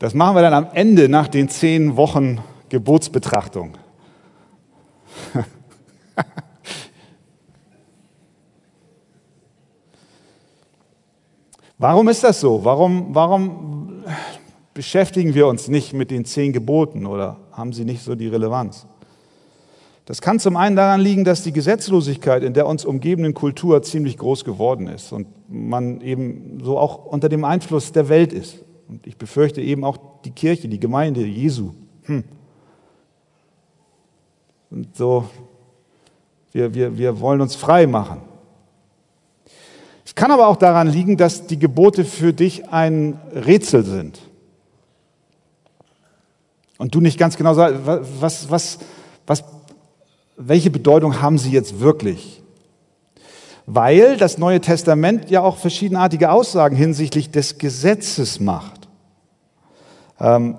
Das 0.00 0.14
machen 0.14 0.36
wir 0.36 0.42
dann 0.42 0.54
am 0.54 0.68
Ende 0.74 1.08
nach 1.08 1.26
den 1.26 1.48
zehn 1.48 1.96
Wochen 1.96 2.38
Gebotsbetrachtung. 2.68 3.76
Warum 11.78 12.08
ist 12.08 12.24
das 12.24 12.40
so? 12.40 12.64
Warum, 12.64 13.14
warum 13.14 14.02
beschäftigen 14.74 15.34
wir 15.34 15.46
uns 15.46 15.68
nicht 15.68 15.92
mit 15.92 16.10
den 16.10 16.24
zehn 16.24 16.52
Geboten 16.52 17.06
oder 17.06 17.36
haben 17.52 17.72
sie 17.72 17.84
nicht 17.84 18.02
so 18.02 18.16
die 18.16 18.26
Relevanz? 18.26 18.86
Das 20.04 20.20
kann 20.20 20.40
zum 20.40 20.56
einen 20.56 20.74
daran 20.74 21.00
liegen, 21.00 21.24
dass 21.24 21.44
die 21.44 21.52
Gesetzlosigkeit 21.52 22.42
in 22.42 22.52
der 22.54 22.66
uns 22.66 22.84
umgebenden 22.84 23.34
Kultur 23.34 23.82
ziemlich 23.82 24.16
groß 24.16 24.44
geworden 24.44 24.88
ist 24.88 25.12
und 25.12 25.28
man 25.48 26.00
eben 26.00 26.60
so 26.64 26.78
auch 26.78 27.04
unter 27.04 27.28
dem 27.28 27.44
Einfluss 27.44 27.92
der 27.92 28.08
Welt 28.08 28.32
ist. 28.32 28.64
Und 28.88 29.06
ich 29.06 29.16
befürchte 29.16 29.60
eben 29.60 29.84
auch 29.84 29.98
die 30.24 30.30
Kirche, 30.30 30.66
die 30.66 30.80
Gemeinde 30.80 31.24
Jesu. 31.24 31.72
Hm. 32.04 32.24
Und 34.70 34.96
so, 34.96 35.28
wir, 36.52 36.74
wir, 36.74 36.96
wir 36.98 37.20
wollen 37.20 37.40
uns 37.40 37.54
frei 37.54 37.86
machen. 37.86 38.22
Kann 40.18 40.32
aber 40.32 40.48
auch 40.48 40.56
daran 40.56 40.88
liegen, 40.88 41.16
dass 41.16 41.46
die 41.46 41.60
Gebote 41.60 42.04
für 42.04 42.32
dich 42.32 42.70
ein 42.70 43.20
Rätsel 43.32 43.84
sind. 43.84 44.18
Und 46.76 46.92
du 46.92 47.00
nicht 47.00 47.20
ganz 47.20 47.36
genau 47.36 47.54
sagst, 47.54 47.76
was, 47.84 48.50
was, 48.50 48.78
was 49.28 49.44
welche 50.36 50.70
Bedeutung 50.70 51.22
haben 51.22 51.38
sie 51.38 51.52
jetzt 51.52 51.78
wirklich? 51.78 52.42
Weil 53.66 54.16
das 54.16 54.38
Neue 54.38 54.60
Testament 54.60 55.30
ja 55.30 55.42
auch 55.42 55.56
verschiedenartige 55.56 56.32
Aussagen 56.32 56.74
hinsichtlich 56.74 57.30
des 57.30 57.58
Gesetzes 57.58 58.40
macht. 58.40 58.88
Ähm, 60.18 60.58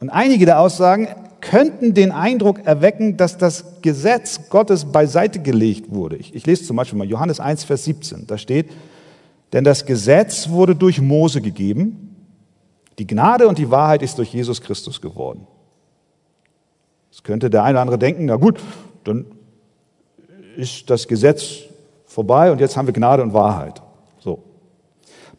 und 0.00 0.08
einige 0.08 0.46
der 0.46 0.58
Aussagen 0.58 1.06
könnten 1.42 1.92
den 1.92 2.12
Eindruck 2.12 2.64
erwecken, 2.64 3.18
dass 3.18 3.36
das 3.36 3.82
Gesetz 3.82 4.48
Gottes 4.48 4.86
beiseite 4.86 5.40
gelegt 5.40 5.92
wurde. 5.92 6.16
Ich, 6.16 6.34
ich, 6.34 6.46
lese 6.46 6.64
zum 6.64 6.76
Beispiel 6.76 6.98
mal 6.98 7.06
Johannes 7.06 7.40
1, 7.40 7.64
Vers 7.64 7.84
17. 7.84 8.26
Da 8.26 8.38
steht, 8.38 8.70
denn 9.52 9.64
das 9.64 9.84
Gesetz 9.84 10.48
wurde 10.48 10.74
durch 10.74 11.00
Mose 11.00 11.42
gegeben, 11.42 12.16
die 12.98 13.06
Gnade 13.06 13.48
und 13.48 13.58
die 13.58 13.70
Wahrheit 13.70 14.02
ist 14.02 14.18
durch 14.18 14.32
Jesus 14.32 14.62
Christus 14.62 15.00
geworden. 15.00 15.46
Jetzt 17.10 17.24
könnte 17.24 17.50
der 17.50 17.64
eine 17.64 17.74
oder 17.74 17.82
andere 17.82 17.98
denken, 17.98 18.24
na 18.26 18.36
gut, 18.36 18.60
dann 19.04 19.26
ist 20.56 20.88
das 20.88 21.08
Gesetz 21.08 21.64
vorbei 22.06 22.52
und 22.52 22.60
jetzt 22.60 22.76
haben 22.76 22.86
wir 22.86 22.94
Gnade 22.94 23.22
und 23.22 23.34
Wahrheit. 23.34 23.82
So. 24.20 24.44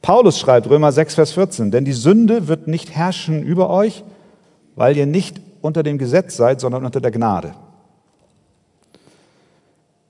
Paulus 0.01 0.37
schreibt 0.37 0.69
Römer 0.69 0.91
6, 0.91 1.15
Vers 1.15 1.31
14, 1.31 1.71
denn 1.71 1.85
die 1.85 1.93
Sünde 1.93 2.49
wird 2.49 2.67
nicht 2.67 2.93
herrschen 2.93 3.41
über 3.41 3.69
euch, 3.69 4.03
weil 4.75 4.97
ihr 4.97 5.05
nicht 5.05 5.39
unter 5.63 5.81
dem 5.81 5.97
Gesetz 5.97 6.35
seid, 6.35 6.59
sondern 6.59 6.85
unter 6.85 6.99
der 6.99 7.09
Gnade. 7.09 7.53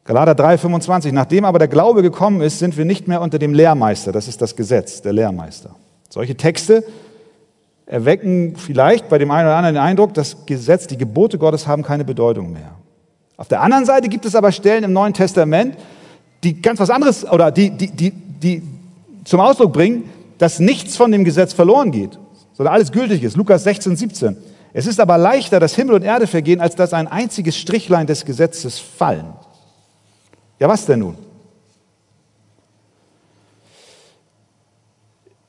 Galater 0.03 0.35
3, 0.35 0.57
25, 0.57 1.13
nachdem 1.13 1.45
aber 1.45 1.59
der 1.59 1.67
Glaube 1.67 2.01
gekommen 2.01 2.41
ist, 2.41 2.59
sind 2.59 2.75
wir 2.75 2.85
nicht 2.85 3.07
mehr 3.07 3.21
unter 3.21 3.39
dem 3.39 3.53
Lehrmeister, 3.53 4.11
das 4.11 4.27
ist 4.27 4.41
das 4.41 4.55
Gesetz, 4.55 5.01
der 5.01 5.13
Lehrmeister. 5.13 5.75
Solche 6.09 6.35
Texte 6.35 6.83
erwecken 7.85 8.55
vielleicht 8.57 9.07
bei 9.07 9.19
dem 9.19 9.29
einen 9.29 9.47
oder 9.47 9.55
anderen 9.55 9.75
den 9.75 9.83
Eindruck, 9.83 10.13
das 10.15 10.45
Gesetz, 10.45 10.87
die 10.87 10.97
Gebote 10.97 11.37
Gottes 11.37 11.67
haben 11.67 11.83
keine 11.83 12.03
Bedeutung 12.03 12.51
mehr. 12.51 12.71
Auf 13.37 13.47
der 13.47 13.61
anderen 13.61 13.85
Seite 13.85 14.09
gibt 14.09 14.25
es 14.25 14.35
aber 14.35 14.51
Stellen 14.51 14.83
im 14.83 14.91
Neuen 14.91 15.13
Testament, 15.13 15.77
die 16.43 16.61
ganz 16.61 16.79
was 16.79 16.89
anderes 16.89 17.29
oder 17.29 17.51
die, 17.51 17.69
die, 17.69 17.91
die, 17.91 18.11
die 18.11 18.63
zum 19.23 19.39
Ausdruck 19.39 19.71
bringen, 19.71 20.09
dass 20.39 20.59
nichts 20.59 20.97
von 20.97 21.11
dem 21.11 21.23
Gesetz 21.23 21.53
verloren 21.53 21.91
geht, 21.91 22.17
sondern 22.53 22.73
alles 22.73 22.91
gültig 22.91 23.23
ist. 23.23 23.37
Lukas 23.37 23.63
16, 23.63 23.95
17. 23.95 24.37
Es 24.73 24.87
ist 24.87 24.99
aber 24.99 25.19
leichter, 25.19 25.59
dass 25.59 25.75
Himmel 25.75 25.95
und 25.95 26.03
Erde 26.03 26.25
vergehen, 26.25 26.59
als 26.59 26.75
dass 26.75 26.93
ein 26.93 27.07
einziges 27.07 27.55
Strichlein 27.55 28.07
des 28.07 28.25
Gesetzes 28.25 28.79
fallen. 28.79 29.33
Ja, 30.59 30.67
was 30.67 30.87
denn 30.87 30.99
nun? 30.99 31.15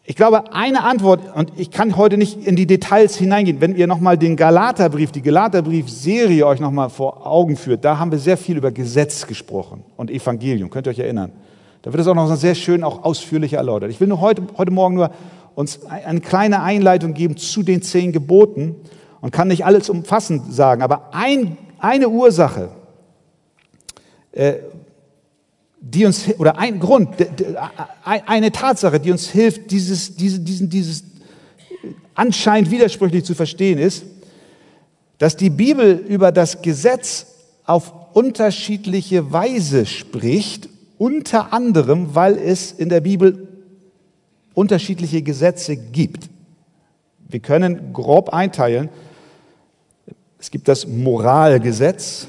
Ich 0.07 0.17
glaube, 0.17 0.53
eine 0.53 0.85
Antwort, 0.85 1.35
und 1.35 1.53
ich 1.57 1.71
kann 1.71 1.97
heute 1.97 2.19
nicht 2.19 2.47
in 2.47 2.57
die 2.57 2.67
Details 2.67 3.17
hineingehen, 3.17 3.63
wenn 3.63 3.75
ihr 3.75 3.87
nochmal 3.87 4.19
den 4.19 4.37
Galaterbrief, 4.37 5.11
die 5.13 5.23
Galaterbrief-Serie 5.23 6.47
euch 6.47 6.61
nochmal 6.61 6.91
vor 6.91 7.27
Augen 7.27 7.57
führt, 7.57 7.87
da 7.87 7.99
haben 7.99 8.11
wir 8.11 8.19
sehr 8.19 8.37
viel 8.37 8.59
über 8.59 8.71
Gesetz 8.71 9.27
gesprochen 9.27 9.83
und 9.97 10.11
Evangelium, 10.11 10.69
könnt 10.69 10.87
ihr 10.87 10.91
euch 10.91 10.99
erinnern. 10.99 11.33
Da 11.81 11.91
wird 11.91 12.03
es 12.03 12.07
auch 12.07 12.15
noch 12.15 12.35
sehr 12.37 12.55
schön, 12.55 12.85
auch 12.85 13.03
ausführlich 13.03 13.55
erläutert. 13.55 13.91
Ich 13.91 13.99
will 13.99 14.09
nur 14.09 14.21
heute, 14.21 14.43
heute 14.59 14.71
Morgen 14.71 14.97
nur 14.97 15.11
uns 15.55 15.87
eine 15.87 16.21
kleine 16.21 16.63
Einleitung 16.63 17.15
geben 17.15 17.39
zu 17.39 17.63
den 17.63 17.81
zehn 17.81 18.13
Geboten 18.13 18.77
und 19.25 19.31
kann 19.31 19.49
nicht 19.49 19.65
alles 19.65 19.89
umfassend 19.89 20.53
sagen, 20.53 20.83
aber 20.83 21.15
ein, 21.15 21.57
eine 21.79 22.11
Ursache, 22.11 22.69
äh, 24.33 24.57
die 25.81 26.05
uns, 26.05 26.29
oder 26.37 26.59
ein 26.59 26.79
Grund, 26.79 27.09
eine 28.05 28.53
Tatsache, 28.53 29.01
die 29.01 29.11
uns 29.11 29.31
hilft, 29.31 29.71
dieses, 29.71 30.15
diese, 30.17 30.41
diesen, 30.41 30.69
dieses 30.69 31.05
anscheinend 32.15 32.71
widersprüchlich 32.71 33.25
zu 33.25 33.35
verstehen, 33.35 33.79
ist, 33.79 34.05
dass 35.17 35.39
die 35.39 35.49
Bibel 35.49 36.05
über 36.07 36.31
das 36.31 36.61
Gesetz 36.61 37.25
auf 37.65 37.95
unterschiedliche 38.13 39.33
Weise 39.33 39.87
spricht, 39.87 40.69
unter 40.99 41.55
anderem, 41.55 42.15
weil 42.15 42.37
es 42.37 42.73
in 42.73 42.91
der 42.91 43.01
Bibel 43.01 43.49
unterschiedliche 44.53 45.23
Gesetze 45.23 45.79
gibt. 45.79 46.29
Wir 47.27 47.41
können 47.41 47.95
grob 47.95 48.29
einteilen. 48.29 48.91
Es 50.45 50.51
gibt 50.51 50.69
das 50.69 50.87
Moralgesetz, 50.87 52.27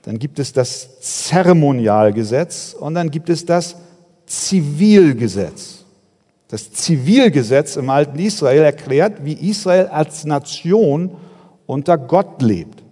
dann 0.00 0.18
gibt 0.18 0.38
es 0.38 0.54
das 0.54 0.98
Zeremonialgesetz 1.02 2.74
und 2.80 2.94
dann 2.94 3.10
gibt 3.10 3.28
es 3.28 3.44
das 3.44 3.76
Zivilgesetz. 4.24 5.84
Das 6.48 6.72
Zivilgesetz 6.72 7.76
im 7.76 7.90
alten 7.90 8.18
Israel 8.18 8.62
erklärt, 8.62 9.26
wie 9.26 9.34
Israel 9.34 9.88
als 9.88 10.24
Nation 10.24 11.10
unter 11.66 11.98
Gott 11.98 12.40
lebt. 12.40 12.82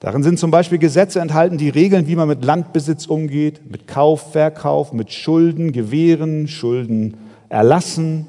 Darin 0.00 0.22
sind 0.22 0.38
zum 0.38 0.50
Beispiel 0.50 0.76
Gesetze 0.76 1.20
enthalten, 1.20 1.56
die 1.56 1.70
regeln, 1.70 2.08
wie 2.08 2.16
man 2.16 2.28
mit 2.28 2.44
Landbesitz 2.44 3.06
umgeht, 3.06 3.62
mit 3.70 3.88
Kauf, 3.88 4.32
Verkauf, 4.32 4.92
mit 4.92 5.14
Schulden 5.14 5.72
gewähren, 5.72 6.46
Schulden 6.46 7.16
erlassen. 7.48 8.26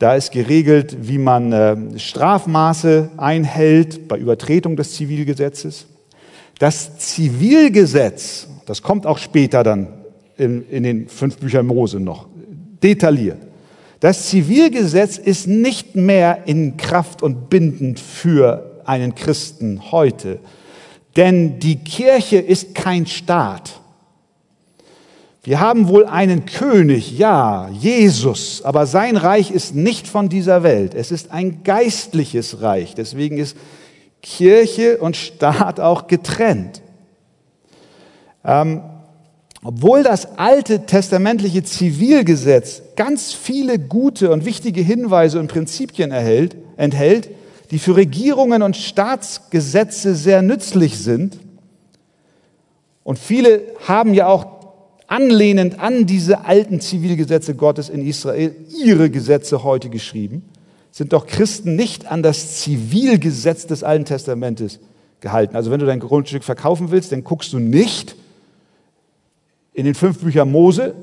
Da 0.00 0.14
ist 0.14 0.32
geregelt, 0.32 0.96
wie 1.02 1.18
man 1.18 1.52
äh, 1.52 1.98
Strafmaße 1.98 3.10
einhält 3.18 4.08
bei 4.08 4.16
Übertretung 4.16 4.74
des 4.74 4.94
Zivilgesetzes. 4.94 5.84
Das 6.58 6.96
Zivilgesetz, 6.96 8.48
das 8.64 8.80
kommt 8.80 9.04
auch 9.04 9.18
später 9.18 9.62
dann 9.62 9.88
in, 10.38 10.66
in 10.70 10.84
den 10.84 11.06
fünf 11.06 11.36
Büchern 11.36 11.66
Mose 11.66 12.00
noch, 12.00 12.28
detailliert. 12.82 13.36
Das 14.00 14.28
Zivilgesetz 14.30 15.18
ist 15.18 15.46
nicht 15.46 15.96
mehr 15.96 16.44
in 16.46 16.78
Kraft 16.78 17.22
und 17.22 17.50
bindend 17.50 18.00
für 18.00 18.80
einen 18.86 19.14
Christen 19.14 19.92
heute, 19.92 20.38
denn 21.16 21.58
die 21.58 21.76
Kirche 21.76 22.38
ist 22.38 22.74
kein 22.74 23.04
Staat. 23.04 23.79
Wir 25.42 25.60
haben 25.60 25.88
wohl 25.88 26.04
einen 26.04 26.44
König, 26.44 27.16
ja, 27.16 27.70
Jesus, 27.70 28.60
aber 28.62 28.86
sein 28.86 29.16
Reich 29.16 29.50
ist 29.50 29.74
nicht 29.74 30.06
von 30.06 30.28
dieser 30.28 30.62
Welt. 30.62 30.94
Es 30.94 31.10
ist 31.10 31.30
ein 31.30 31.62
geistliches 31.64 32.60
Reich. 32.60 32.94
Deswegen 32.94 33.38
ist 33.38 33.56
Kirche 34.20 34.98
und 34.98 35.16
Staat 35.16 35.80
auch 35.80 36.08
getrennt. 36.08 36.82
Ähm, 38.44 38.82
obwohl 39.62 40.02
das 40.02 40.38
alte 40.38 40.84
testamentliche 40.84 41.62
Zivilgesetz 41.62 42.82
ganz 42.96 43.32
viele 43.32 43.78
gute 43.78 44.30
und 44.30 44.44
wichtige 44.44 44.82
Hinweise 44.82 45.38
und 45.38 45.48
Prinzipien 45.48 46.10
erhält, 46.10 46.56
enthält, 46.76 47.30
die 47.70 47.78
für 47.78 47.96
Regierungen 47.96 48.62
und 48.62 48.76
Staatsgesetze 48.76 50.14
sehr 50.14 50.42
nützlich 50.42 50.98
sind, 50.98 51.38
und 53.02 53.18
viele 53.18 53.62
haben 53.88 54.14
ja 54.14 54.26
auch 54.26 54.59
anlehnend 55.10 55.80
an 55.80 56.06
diese 56.06 56.44
alten 56.44 56.80
Zivilgesetze 56.80 57.54
Gottes 57.54 57.88
in 57.88 58.06
Israel 58.06 58.54
ihre 58.82 59.10
Gesetze 59.10 59.64
heute 59.64 59.90
geschrieben, 59.90 60.42
sind 60.92 61.12
doch 61.12 61.26
Christen 61.26 61.76
nicht 61.76 62.06
an 62.06 62.22
das 62.22 62.60
Zivilgesetz 62.60 63.66
des 63.66 63.82
Alten 63.82 64.04
Testamentes 64.04 64.78
gehalten. 65.20 65.56
Also 65.56 65.70
wenn 65.70 65.80
du 65.80 65.86
dein 65.86 66.00
Grundstück 66.00 66.44
verkaufen 66.44 66.90
willst, 66.90 67.12
dann 67.12 67.24
guckst 67.24 67.52
du 67.52 67.58
nicht 67.58 68.16
in 69.74 69.84
den 69.84 69.94
fünf 69.94 70.20
Büchern 70.20 70.50
Mose, 70.50 70.94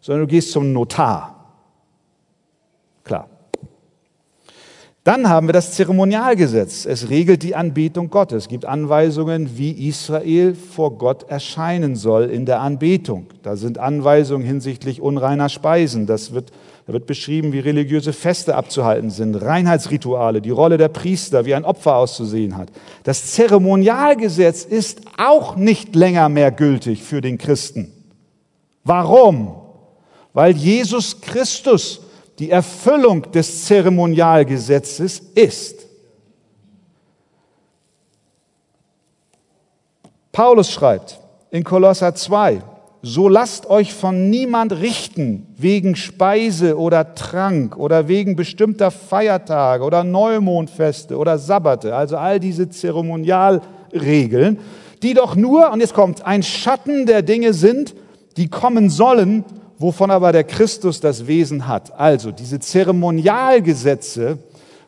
sondern 0.00 0.26
du 0.26 0.30
gehst 0.30 0.52
zum 0.52 0.72
Notar. 0.72 1.37
Dann 5.08 5.30
haben 5.30 5.48
wir 5.48 5.54
das 5.54 5.72
Zeremonialgesetz. 5.72 6.84
Es 6.84 7.08
regelt 7.08 7.42
die 7.42 7.54
Anbetung 7.54 8.10
Gottes, 8.10 8.44
es 8.44 8.48
gibt 8.48 8.66
Anweisungen, 8.66 9.56
wie 9.56 9.88
Israel 9.88 10.54
vor 10.54 10.98
Gott 10.98 11.30
erscheinen 11.30 11.96
soll 11.96 12.24
in 12.24 12.44
der 12.44 12.60
Anbetung. 12.60 13.24
Da 13.42 13.56
sind 13.56 13.78
Anweisungen 13.78 14.46
hinsichtlich 14.46 15.00
unreiner 15.00 15.48
Speisen. 15.48 16.04
Das 16.04 16.34
wird, 16.34 16.52
da 16.86 16.92
wird 16.92 17.06
beschrieben, 17.06 17.54
wie 17.54 17.60
religiöse 17.60 18.12
Feste 18.12 18.54
abzuhalten 18.54 19.08
sind, 19.08 19.36
Reinheitsrituale, 19.36 20.42
die 20.42 20.50
Rolle 20.50 20.76
der 20.76 20.88
Priester, 20.88 21.46
wie 21.46 21.54
ein 21.54 21.64
Opfer 21.64 21.96
auszusehen 21.96 22.58
hat. 22.58 22.68
Das 23.04 23.32
Zeremonialgesetz 23.32 24.66
ist 24.66 25.00
auch 25.16 25.56
nicht 25.56 25.96
länger 25.96 26.28
mehr 26.28 26.50
gültig 26.50 27.02
für 27.02 27.22
den 27.22 27.38
Christen. 27.38 27.90
Warum? 28.84 29.54
Weil 30.34 30.54
Jesus 30.54 31.22
Christus 31.22 32.02
die 32.38 32.50
Erfüllung 32.50 33.30
des 33.32 33.64
Zeremonialgesetzes 33.64 35.20
ist. 35.34 35.86
Paulus 40.30 40.70
schreibt 40.70 41.18
in 41.50 41.64
Kolosser 41.64 42.14
2, 42.14 42.62
so 43.02 43.28
lasst 43.28 43.66
euch 43.70 43.92
von 43.92 44.30
niemand 44.30 44.72
richten 44.72 45.46
wegen 45.56 45.96
Speise 45.96 46.78
oder 46.78 47.14
Trank 47.14 47.76
oder 47.76 48.08
wegen 48.08 48.36
bestimmter 48.36 48.90
Feiertage 48.90 49.84
oder 49.84 50.04
Neumondfeste 50.04 51.16
oder 51.16 51.38
Sabbate, 51.38 51.94
also 51.94 52.16
all 52.16 52.38
diese 52.38 52.68
Zeremonialregeln, 52.68 54.58
die 55.02 55.14
doch 55.14 55.36
nur, 55.36 55.70
und 55.72 55.80
jetzt 55.80 55.94
kommt, 55.94 56.24
ein 56.24 56.42
Schatten 56.42 57.06
der 57.06 57.22
Dinge 57.22 57.52
sind, 57.52 57.94
die 58.36 58.48
kommen 58.48 58.90
sollen 58.90 59.44
wovon 59.78 60.10
aber 60.10 60.32
der 60.32 60.44
Christus 60.44 61.00
das 61.00 61.26
Wesen 61.26 61.66
hat. 61.68 61.92
Also 61.98 62.32
diese 62.32 62.60
Zeremonialgesetze 62.60 64.38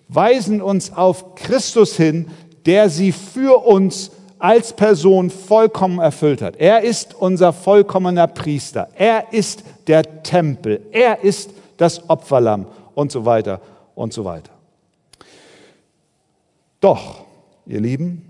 weisen 0.08 0.60
uns 0.60 0.92
auf 0.92 1.36
Christus 1.36 1.96
hin, 1.96 2.28
der 2.66 2.90
sie 2.90 3.12
für 3.12 3.64
uns 3.64 4.10
als 4.38 4.72
Person 4.72 5.30
vollkommen 5.30 5.98
erfüllt 5.98 6.42
hat. 6.42 6.56
Er 6.56 6.82
ist 6.82 7.14
unser 7.14 7.52
vollkommener 7.52 8.26
Priester. 8.26 8.88
Er 8.94 9.32
ist 9.32 9.62
der 9.86 10.22
Tempel. 10.22 10.80
Er 10.90 11.22
ist 11.22 11.50
das 11.76 12.08
Opferlamm 12.08 12.66
und 12.94 13.12
so 13.12 13.24
weiter 13.24 13.60
und 13.94 14.12
so 14.12 14.24
weiter. 14.24 14.50
Doch, 16.80 17.24
ihr 17.66 17.80
Lieben, 17.80 18.26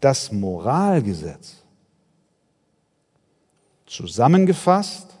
das 0.00 0.32
Moralgesetz 0.32 1.59
zusammengefasst 3.90 5.18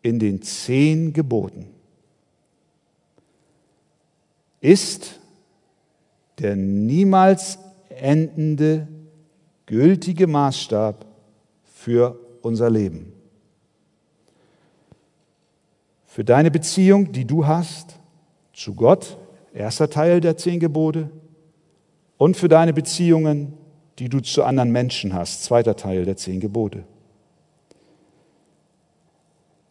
in 0.00 0.18
den 0.18 0.40
zehn 0.40 1.12
Geboten 1.12 1.66
ist 4.60 5.20
der 6.38 6.56
niemals 6.56 7.58
endende 7.90 8.88
gültige 9.66 10.26
Maßstab 10.26 11.04
für 11.64 12.18
unser 12.40 12.70
Leben. 12.70 13.12
Für 16.06 16.24
deine 16.24 16.50
Beziehung, 16.50 17.12
die 17.12 17.26
du 17.26 17.46
hast 17.46 17.98
zu 18.54 18.74
Gott, 18.74 19.18
erster 19.52 19.90
Teil 19.90 20.22
der 20.22 20.38
zehn 20.38 20.60
Gebote, 20.60 21.10
und 22.16 22.38
für 22.38 22.48
deine 22.48 22.72
Beziehungen, 22.72 23.52
die 23.98 24.08
du 24.08 24.20
zu 24.20 24.44
anderen 24.44 24.72
Menschen 24.72 25.12
hast, 25.12 25.44
zweiter 25.44 25.76
Teil 25.76 26.06
der 26.06 26.16
zehn 26.16 26.40
Gebote. 26.40 26.84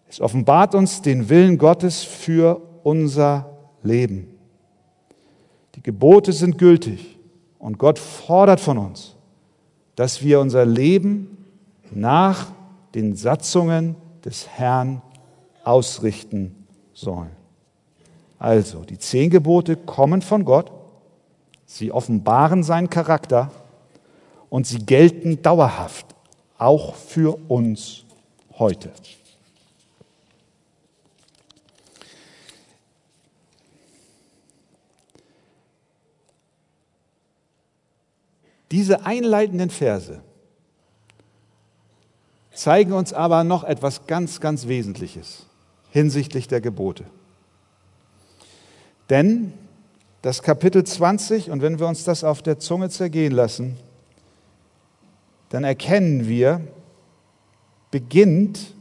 Es 0.10 0.20
offenbart 0.20 0.74
uns 0.74 1.04
den 1.04 1.30
Willen 1.30 1.60
Gottes 1.60 2.04
für 2.04 2.60
unser 2.84 3.58
Leben. 3.84 4.28
Die 5.76 5.84
Gebote 5.84 6.34
sind 6.34 6.58
gültig 6.58 7.20
und 7.60 7.78
Gott 7.78 8.00
fordert 8.00 8.60
von 8.60 8.80
uns, 8.80 9.16
dass 9.96 10.24
wir 10.24 10.40
unser 10.40 10.66
Leben 10.66 11.38
nach 11.92 12.48
den 12.96 13.16
Satzungen 13.16 13.96
des 14.26 14.48
Herrn 14.48 15.04
ausrichten 15.64 16.66
sollen. 16.94 17.30
Also, 18.40 18.84
die 18.84 18.98
zehn 18.98 19.30
Gebote 19.30 19.76
kommen 19.76 20.22
von 20.24 20.44
Gott, 20.44 20.72
sie 21.66 21.92
offenbaren 21.92 22.64
seinen 22.64 22.90
Charakter 22.90 23.52
und 24.50 24.66
sie 24.66 24.80
gelten 24.80 25.42
dauerhaft, 25.44 26.08
auch 26.58 26.96
für 26.96 27.38
uns 27.48 28.06
heute. 28.58 28.92
Diese 38.72 39.06
einleitenden 39.06 39.70
Verse 39.70 40.22
zeigen 42.54 42.94
uns 42.94 43.14
aber 43.14 43.44
noch 43.44 43.64
etwas 43.64 44.06
ganz, 44.06 44.40
ganz 44.40 44.68
Wesentliches 44.68 45.46
hinsichtlich 45.92 46.48
der 46.48 46.62
Gebote. 46.62 47.06
Denn 49.10 49.54
das 50.22 50.44
Kapitel 50.44 50.84
20, 50.84 51.50
und 51.50 51.62
wenn 51.62 51.80
wir 51.80 51.88
uns 51.88 52.04
das 52.04 52.24
auf 52.24 52.42
der 52.42 52.60
Zunge 52.60 52.90
zergehen 52.90 53.32
lassen, 53.32 53.78
dann 55.50 55.64
erkennen 55.64 56.28
wir, 56.28 56.62
beginnt 57.90 58.76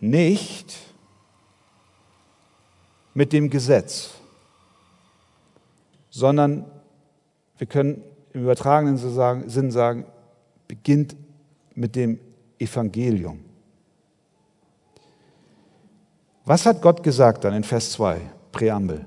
nicht 0.00 0.76
mit 3.14 3.32
dem 3.32 3.50
Gesetz, 3.50 4.10
sondern 6.08 6.64
wir 7.58 7.66
können 7.66 8.02
im 8.32 8.42
übertragenen 8.42 8.96
Sinn 8.96 9.70
sagen, 9.70 10.06
beginnt 10.68 11.16
mit 11.74 11.96
dem 11.96 12.20
Evangelium. 12.58 13.44
Was 16.44 16.66
hat 16.66 16.82
Gott 16.82 17.02
gesagt 17.02 17.44
dann 17.44 17.54
in 17.54 17.64
Vers 17.64 17.92
2, 17.92 18.20
Präambel? 18.52 19.06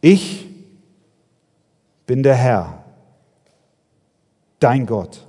Ich 0.00 0.48
bin 2.06 2.22
der 2.22 2.34
Herr, 2.34 2.84
dein 4.58 4.86
Gott, 4.86 5.26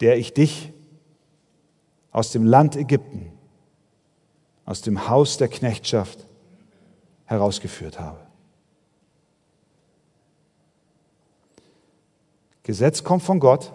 der 0.00 0.16
ich 0.16 0.32
dich 0.32 0.72
aus 2.12 2.30
dem 2.32 2.44
Land 2.44 2.76
Ägypten, 2.76 3.32
aus 4.64 4.80
dem 4.80 5.08
Haus 5.08 5.38
der 5.38 5.48
Knechtschaft 5.48 6.26
herausgeführt 7.24 7.98
habe. 7.98 8.25
Gesetz 12.66 13.04
kommt 13.04 13.22
von 13.22 13.38
Gott, 13.38 13.72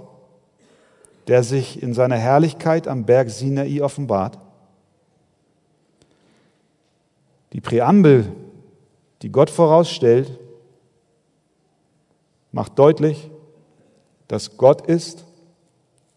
der 1.27 1.43
sich 1.43 1.81
in 1.81 1.93
seiner 1.93 2.17
Herrlichkeit 2.17 2.89
am 2.89 3.05
Berg 3.05 3.29
Sinai 3.29 3.81
offenbart. 3.81 4.37
Die 7.53 7.61
Präambel, 7.61 8.29
die 9.21 9.31
Gott 9.31 9.49
vorausstellt, 9.49 10.37
macht 12.51 12.77
deutlich, 12.77 13.31
dass 14.27 14.57
Gott 14.57 14.85
ist, 14.85 15.23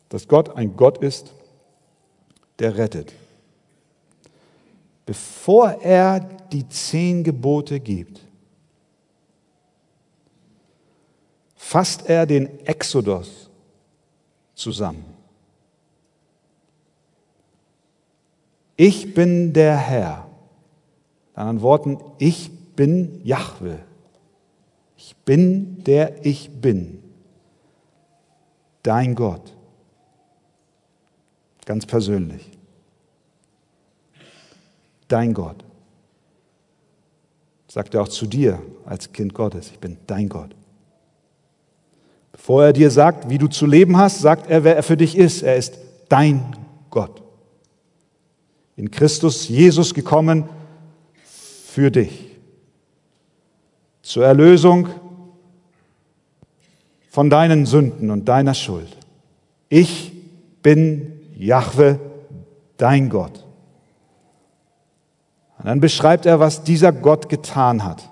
dass 0.08 0.26
Gott 0.26 0.56
ein 0.56 0.76
Gott 0.76 0.98
ist, 0.98 1.32
der 2.58 2.76
rettet. 2.76 3.12
Bevor 5.06 5.80
er 5.80 6.18
die 6.50 6.68
zehn 6.68 7.22
Gebote 7.22 7.78
gibt, 7.78 8.23
fasst 11.74 12.08
er 12.08 12.24
den 12.24 12.64
Exodus 12.66 13.50
zusammen. 14.54 15.04
Ich 18.76 19.12
bin 19.12 19.52
der 19.52 19.76
Herr. 19.76 20.30
In 21.34 21.40
anderen 21.40 21.62
Worten, 21.62 21.98
ich 22.18 22.52
bin 22.76 23.20
Jahwe. 23.24 23.80
Ich 24.96 25.16
bin 25.24 25.82
der 25.82 26.24
ich 26.24 26.48
bin. 26.48 27.02
Dein 28.84 29.16
Gott. 29.16 29.52
Ganz 31.66 31.86
persönlich. 31.86 32.52
Dein 35.08 35.34
Gott. 35.34 35.64
Sagt 37.66 37.94
er 37.94 38.02
auch 38.02 38.08
zu 38.08 38.28
dir 38.28 38.62
als 38.86 39.12
Kind 39.12 39.34
Gottes, 39.34 39.72
ich 39.72 39.80
bin 39.80 39.98
dein 40.06 40.28
Gott. 40.28 40.54
Bevor 42.34 42.64
er 42.64 42.72
dir 42.72 42.90
sagt, 42.90 43.30
wie 43.30 43.38
du 43.38 43.46
zu 43.46 43.64
leben 43.64 43.96
hast, 43.96 44.18
sagt 44.18 44.50
er, 44.50 44.64
wer 44.64 44.74
er 44.74 44.82
für 44.82 44.96
dich 44.96 45.16
ist. 45.16 45.42
Er 45.42 45.54
ist 45.54 45.78
dein 46.08 46.56
Gott. 46.90 47.22
In 48.74 48.90
Christus 48.90 49.48
Jesus 49.48 49.94
gekommen 49.94 50.48
für 51.22 51.92
dich. 51.92 52.36
Zur 54.02 54.26
Erlösung 54.26 54.88
von 57.08 57.30
deinen 57.30 57.66
Sünden 57.66 58.10
und 58.10 58.28
deiner 58.28 58.54
Schuld. 58.54 58.96
Ich 59.68 60.12
bin 60.60 61.20
Jahwe, 61.36 62.00
dein 62.78 63.10
Gott. 63.10 63.44
Und 65.58 65.66
dann 65.66 65.78
beschreibt 65.78 66.26
er, 66.26 66.40
was 66.40 66.64
dieser 66.64 66.90
Gott 66.90 67.28
getan 67.28 67.84
hat 67.84 68.10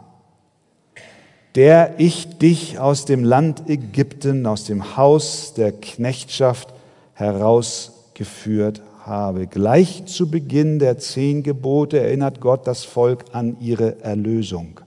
der 1.55 1.95
ich 1.99 2.38
dich 2.38 2.79
aus 2.79 3.05
dem 3.05 3.25
Land 3.25 3.69
Ägypten, 3.69 4.47
aus 4.47 4.65
dem 4.65 4.97
Haus 4.97 5.53
der 5.55 5.73
Knechtschaft 5.73 6.73
herausgeführt 7.15 8.81
habe. 9.05 9.47
Gleich 9.47 10.07
zu 10.07 10.31
Beginn 10.31 10.79
der 10.79 10.99
zehn 10.99 11.43
Gebote 11.43 12.01
erinnert 12.01 12.41
Gott 12.41 12.67
das 12.67 12.85
Volk 12.85 13.25
an 13.33 13.57
ihre 13.61 14.03
Erlösung. 14.03 14.81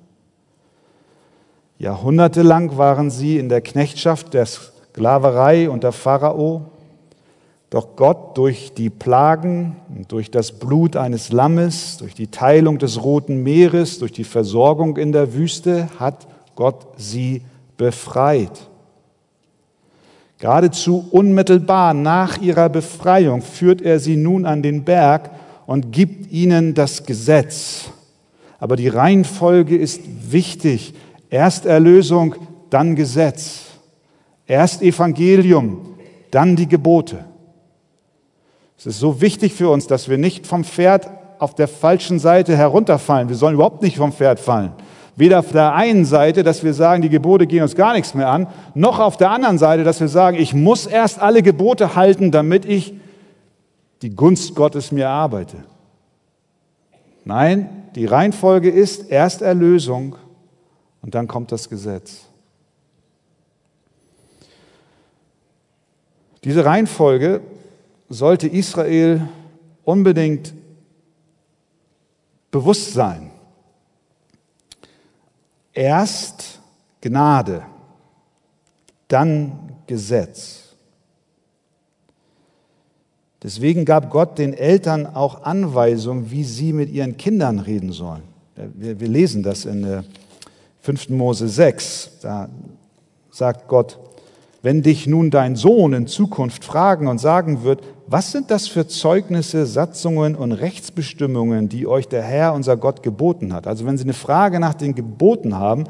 Jahrhundertelang 1.78 2.78
waren 2.78 3.12
sie 3.12 3.38
in 3.38 3.50
der 3.50 3.62
Knechtschaft 3.62 4.34
der 4.34 4.46
Sklaverei 4.46 5.70
unter 5.70 5.92
Pharao. 5.92 6.72
Doch 7.70 7.98
Gott 7.98 8.38
durch 8.38 8.74
die 8.74 8.90
Plagen, 8.90 9.76
durch 10.08 10.32
das 10.32 10.54
Blut 10.54 10.96
eines 10.96 11.34
Lammes, 11.34 11.98
durch 11.98 12.16
die 12.16 12.28
Teilung 12.28 12.80
des 12.80 13.04
Roten 13.04 13.44
Meeres, 13.44 14.00
durch 14.00 14.14
die 14.14 14.24
Versorgung 14.24 14.96
in 14.96 15.12
der 15.12 15.34
Wüste 15.34 15.90
hat 16.00 16.28
Gott 16.56 16.88
sie 16.98 17.42
befreit. 17.78 18.70
Geradezu 20.38 21.08
unmittelbar 21.12 21.94
nach 21.94 22.42
ihrer 22.42 22.70
Befreiung 22.70 23.42
führt 23.42 23.82
er 23.82 24.00
sie 24.00 24.18
nun 24.18 24.46
an 24.46 24.62
den 24.62 24.84
Berg 24.84 25.32
und 25.66 25.92
gibt 25.92 26.32
ihnen 26.32 26.74
das 26.74 27.06
Gesetz. 27.06 27.86
Aber 28.60 28.76
die 28.76 28.88
Reihenfolge 28.88 29.78
ist 29.78 30.02
wichtig. 30.32 30.94
Erst 31.30 31.66
Erlösung, 31.66 32.36
dann 32.70 32.96
Gesetz. 32.96 33.62
Erst 34.48 34.82
Evangelium, 34.82 35.96
dann 36.32 36.56
die 36.56 36.68
Gebote. 36.68 37.26
Es 38.78 38.86
ist 38.86 39.00
so 39.00 39.22
wichtig 39.22 39.54
für 39.54 39.70
uns, 39.70 39.88
dass 39.88 40.10
wir 40.10 40.18
nicht 40.18 40.46
vom 40.46 40.64
Pferd 40.64 41.10
auf 41.40 41.56
der 41.56 41.68
falschen 41.68 42.20
Seite 42.20 42.56
herunterfallen. 42.56 43.30
Wir 43.30 43.36
sollen 43.36 43.56
überhaupt 43.56 43.82
nicht 43.82 43.98
vom 43.98 44.12
Pferd 44.12 44.40
fallen. 44.40 44.74
Weder 45.16 45.40
auf 45.40 45.52
der 45.52 45.74
einen 45.74 46.04
Seite, 46.04 46.44
dass 46.44 46.64
wir 46.64 46.74
sagen, 46.74 47.02
die 47.02 47.10
Gebote 47.10 47.48
gehen 47.48 47.64
uns 47.64 47.76
gar 47.76 47.94
nichts 47.94 48.14
mehr 48.14 48.28
an, 48.28 48.48
noch 48.74 49.00
auf 49.00 49.16
der 49.16 49.32
anderen 49.32 49.58
Seite, 49.58 49.84
dass 49.84 50.02
wir 50.02 50.10
sagen, 50.10 50.38
ich 50.38 50.54
muss 50.54 50.86
erst 50.86 51.20
alle 51.22 51.42
Gebote 51.42 51.96
halten, 51.96 52.32
damit 52.32 52.66
ich 52.66 52.94
die 54.02 54.10
Gunst 54.10 54.56
Gottes 54.56 54.92
mir 54.92 55.06
erarbeite. 55.06 55.58
Nein, 57.24 57.70
die 57.96 58.06
Reihenfolge 58.06 58.70
ist 58.70 59.10
erst 59.10 59.42
Erlösung 59.42 60.18
und 61.02 61.16
dann 61.16 61.28
kommt 61.28 61.52
das 61.52 61.70
Gesetz. 61.70 62.26
Diese 66.44 66.66
Reihenfolge 66.66 67.42
sollte 68.10 68.48
Israel 68.48 69.28
unbedingt 69.84 70.54
bewusst 72.52 72.94
sein. 72.94 73.32
Erst 75.76 76.60
Gnade, 77.02 77.64
dann 79.10 79.74
Gesetz. 79.86 80.64
Deswegen 83.44 83.86
gab 83.86 84.10
Gott 84.10 84.40
den 84.40 84.54
Eltern 84.54 85.06
auch 85.06 85.44
Anweisungen, 85.44 86.32
wie 86.32 86.44
sie 86.44 86.74
mit 86.74 86.90
ihren 86.90 87.18
Kindern 87.18 87.60
reden 87.60 87.92
sollen. 87.92 88.24
Wir, 88.56 89.08
lesen 89.08 89.44
das 89.44 89.66
in 89.66 90.04
5. 90.82 91.10
Mose 91.10 91.48
6. 91.48 92.20
Da 92.22 92.50
sagt 93.30 93.68
Gott, 93.68 94.00
wenn 94.66 94.82
dich 94.82 95.06
nun 95.06 95.30
dein 95.30 95.56
Sohn 95.56 95.94
in 95.94 96.08
Zukunft 96.08 96.66
fragen 96.66 97.08
und 97.08 97.20
sagen 97.20 97.62
wird, 97.62 97.84
was 98.08 98.32
sind 98.32 98.50
das 98.50 98.68
für 98.68 98.88
Zeugnisse, 98.88 99.68
Satzungen 99.68 100.34
und 100.34 100.54
Rechtsbestimmungen, 100.54 101.70
die 101.70 101.86
euch 101.86 102.08
der 102.08 102.24
Herr, 102.24 102.56
unser 102.56 102.76
Gott, 102.76 103.04
geboten 103.04 103.54
hat? 103.54 103.68
Also 103.68 103.86
wenn 103.86 103.96
sie 103.96 104.06
eine 104.06 104.14
Frage 104.14 104.60
nach 104.60 104.74
den 104.74 104.96
Geboten 104.96 105.56
haben, 105.56 105.84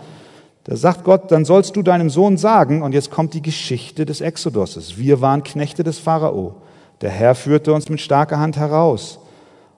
da 0.65 0.75
sagt 0.75 1.05
Gott, 1.05 1.31
dann 1.31 1.45
sollst 1.45 1.77
du 1.77 1.83
deinem 1.83 2.09
Sohn 2.09 2.35
sagen, 2.35 2.81
und 2.81 2.91
jetzt 2.91 3.11
kommt 3.11 3.33
die 3.33 3.41
Geschichte 3.41 4.05
des 4.05 4.19
Exodoses. 4.19 4.97
Wir 4.97 5.21
waren 5.21 5.43
Knechte 5.43 5.85
des 5.85 5.97
Pharao. 5.97 6.55
Der 6.99 7.11
Herr 7.11 7.33
führte 7.33 7.71
uns 7.71 7.87
mit 7.87 8.01
starker 8.01 8.39
Hand 8.39 8.57
heraus. 8.57 9.19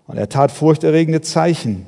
Und 0.07 0.17
er 0.17 0.27
tat 0.27 0.49
furchterregende 0.49 1.21
Zeichen. 1.21 1.86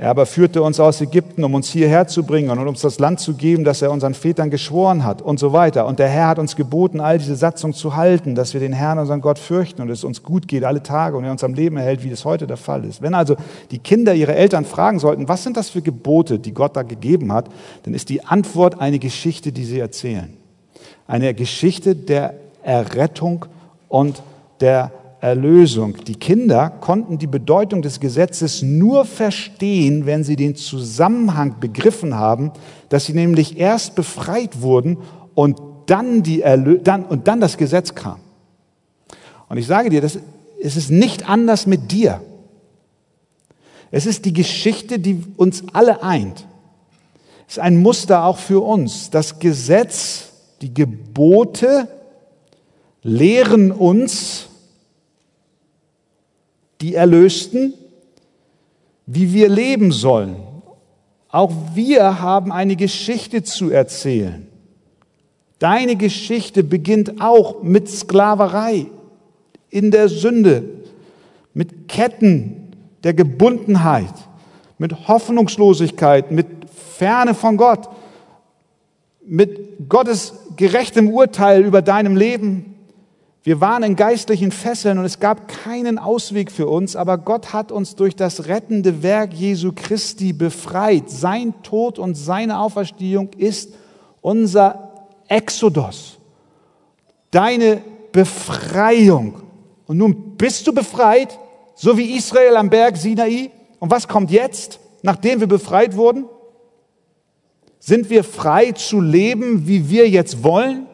Er 0.00 0.08
aber 0.08 0.24
führte 0.24 0.62
uns 0.62 0.80
aus 0.80 1.02
Ägypten, 1.02 1.44
um 1.44 1.52
uns 1.52 1.68
hierher 1.68 2.06
zu 2.06 2.22
bringen 2.22 2.48
und 2.48 2.66
uns 2.66 2.80
das 2.80 2.98
Land 2.98 3.20
zu 3.20 3.34
geben, 3.34 3.64
das 3.64 3.82
er 3.82 3.90
unseren 3.90 4.14
Vätern 4.14 4.48
geschworen 4.48 5.04
hat 5.04 5.20
und 5.20 5.38
so 5.38 5.52
weiter. 5.52 5.86
Und 5.86 5.98
der 5.98 6.08
Herr 6.08 6.28
hat 6.28 6.38
uns 6.38 6.56
geboten, 6.56 7.00
all 7.00 7.18
diese 7.18 7.36
Satzungen 7.36 7.74
zu 7.74 7.96
halten, 7.96 8.34
dass 8.34 8.54
wir 8.54 8.60
den 8.60 8.72
Herrn, 8.72 8.98
unseren 8.98 9.20
Gott, 9.20 9.38
fürchten 9.38 9.82
und 9.82 9.90
es 9.90 10.02
uns 10.02 10.22
gut 10.22 10.48
geht 10.48 10.64
alle 10.64 10.82
Tage 10.82 11.18
und 11.18 11.24
er 11.24 11.32
uns 11.32 11.44
am 11.44 11.52
Leben 11.52 11.76
erhält, 11.76 12.02
wie 12.02 12.08
das 12.08 12.24
heute 12.24 12.46
der 12.46 12.56
Fall 12.56 12.86
ist. 12.86 13.02
Wenn 13.02 13.12
also 13.12 13.36
die 13.70 13.78
Kinder 13.78 14.14
ihre 14.14 14.34
Eltern 14.34 14.64
fragen 14.64 14.98
sollten, 14.98 15.28
was 15.28 15.42
sind 15.42 15.58
das 15.58 15.68
für 15.68 15.82
Gebote, 15.82 16.38
die 16.38 16.54
Gott 16.54 16.76
da 16.76 16.82
gegeben 16.82 17.30
hat, 17.30 17.50
dann 17.82 17.92
ist 17.92 18.08
die 18.08 18.24
Antwort 18.24 18.80
eine 18.80 18.98
Geschichte, 18.98 19.52
die 19.52 19.64
sie 19.64 19.80
erzählen. 19.80 20.32
Eine 21.06 21.34
Geschichte 21.34 21.94
der 21.94 22.36
Errettung 22.62 23.44
und 23.90 24.22
der 24.62 24.92
Erlösung. 25.20 25.96
Die 26.06 26.14
Kinder 26.14 26.70
konnten 26.70 27.18
die 27.18 27.26
Bedeutung 27.26 27.82
des 27.82 28.00
Gesetzes 28.00 28.62
nur 28.62 29.04
verstehen, 29.04 30.06
wenn 30.06 30.24
sie 30.24 30.36
den 30.36 30.56
Zusammenhang 30.56 31.60
begriffen 31.60 32.14
haben, 32.14 32.52
dass 32.88 33.06
sie 33.06 33.12
nämlich 33.12 33.58
erst 33.58 33.94
befreit 33.94 34.62
wurden 34.62 34.98
und 35.34 35.60
dann, 35.86 36.22
die 36.22 36.42
Erlö 36.42 36.78
dann, 36.78 37.04
und 37.04 37.28
dann 37.28 37.40
das 37.40 37.56
Gesetz 37.56 37.94
kam. 37.94 38.20
Und 39.48 39.58
ich 39.58 39.66
sage 39.66 39.90
dir, 39.90 40.00
das, 40.00 40.18
es 40.62 40.76
ist 40.76 40.90
nicht 40.90 41.28
anders 41.28 41.66
mit 41.66 41.90
dir. 41.92 42.22
Es 43.90 44.06
ist 44.06 44.24
die 44.24 44.32
Geschichte, 44.32 44.98
die 44.98 45.22
uns 45.36 45.64
alle 45.72 46.02
eint. 46.02 46.46
Es 47.48 47.54
ist 47.54 47.58
ein 47.58 47.76
Muster 47.76 48.24
auch 48.24 48.38
für 48.38 48.60
uns. 48.60 49.10
Das 49.10 49.40
Gesetz, 49.40 50.28
die 50.62 50.72
Gebote 50.72 51.88
lehren 53.02 53.72
uns, 53.72 54.49
die 56.80 56.94
Erlösten, 56.94 57.74
wie 59.06 59.32
wir 59.32 59.48
leben 59.48 59.92
sollen. 59.92 60.36
Auch 61.28 61.52
wir 61.74 62.20
haben 62.20 62.52
eine 62.52 62.76
Geschichte 62.76 63.42
zu 63.42 63.70
erzählen. 63.70 64.46
Deine 65.58 65.96
Geschichte 65.96 66.64
beginnt 66.64 67.20
auch 67.20 67.62
mit 67.62 67.88
Sklaverei 67.88 68.86
in 69.68 69.90
der 69.90 70.08
Sünde, 70.08 70.64
mit 71.52 71.88
Ketten 71.88 72.72
der 73.04 73.14
Gebundenheit, 73.14 74.14
mit 74.78 75.08
Hoffnungslosigkeit, 75.08 76.30
mit 76.30 76.46
Ferne 76.96 77.34
von 77.34 77.56
Gott, 77.56 77.88
mit 79.24 79.88
Gottes 79.88 80.34
gerechtem 80.56 81.10
Urteil 81.10 81.62
über 81.62 81.82
deinem 81.82 82.16
Leben, 82.16 82.69
wir 83.42 83.60
waren 83.62 83.82
in 83.82 83.96
geistlichen 83.96 84.52
Fesseln 84.52 84.98
und 84.98 85.06
es 85.06 85.18
gab 85.18 85.48
keinen 85.48 85.98
Ausweg 85.98 86.52
für 86.52 86.66
uns, 86.66 86.94
aber 86.94 87.16
Gott 87.16 87.54
hat 87.54 87.72
uns 87.72 87.96
durch 87.96 88.14
das 88.14 88.48
rettende 88.48 89.02
Werk 89.02 89.32
Jesu 89.32 89.72
Christi 89.74 90.34
befreit. 90.34 91.08
Sein 91.08 91.54
Tod 91.62 91.98
und 91.98 92.16
seine 92.16 92.58
Auferstehung 92.58 93.30
ist 93.38 93.72
unser 94.20 95.06
Exodus, 95.28 96.18
deine 97.30 97.80
Befreiung. 98.12 99.42
Und 99.86 99.96
nun 99.96 100.36
bist 100.36 100.66
du 100.66 100.74
befreit, 100.74 101.38
so 101.74 101.96
wie 101.96 102.16
Israel 102.16 102.58
am 102.58 102.68
Berg 102.68 102.98
Sinai. 102.98 103.50
Und 103.78 103.90
was 103.90 104.06
kommt 104.06 104.30
jetzt, 104.30 104.80
nachdem 105.02 105.40
wir 105.40 105.46
befreit 105.46 105.96
wurden? 105.96 106.26
Sind 107.78 108.10
wir 108.10 108.22
frei 108.22 108.72
zu 108.72 109.00
leben, 109.00 109.66
wie 109.66 109.88
wir 109.88 110.10
jetzt 110.10 110.44
wollen? 110.44 110.86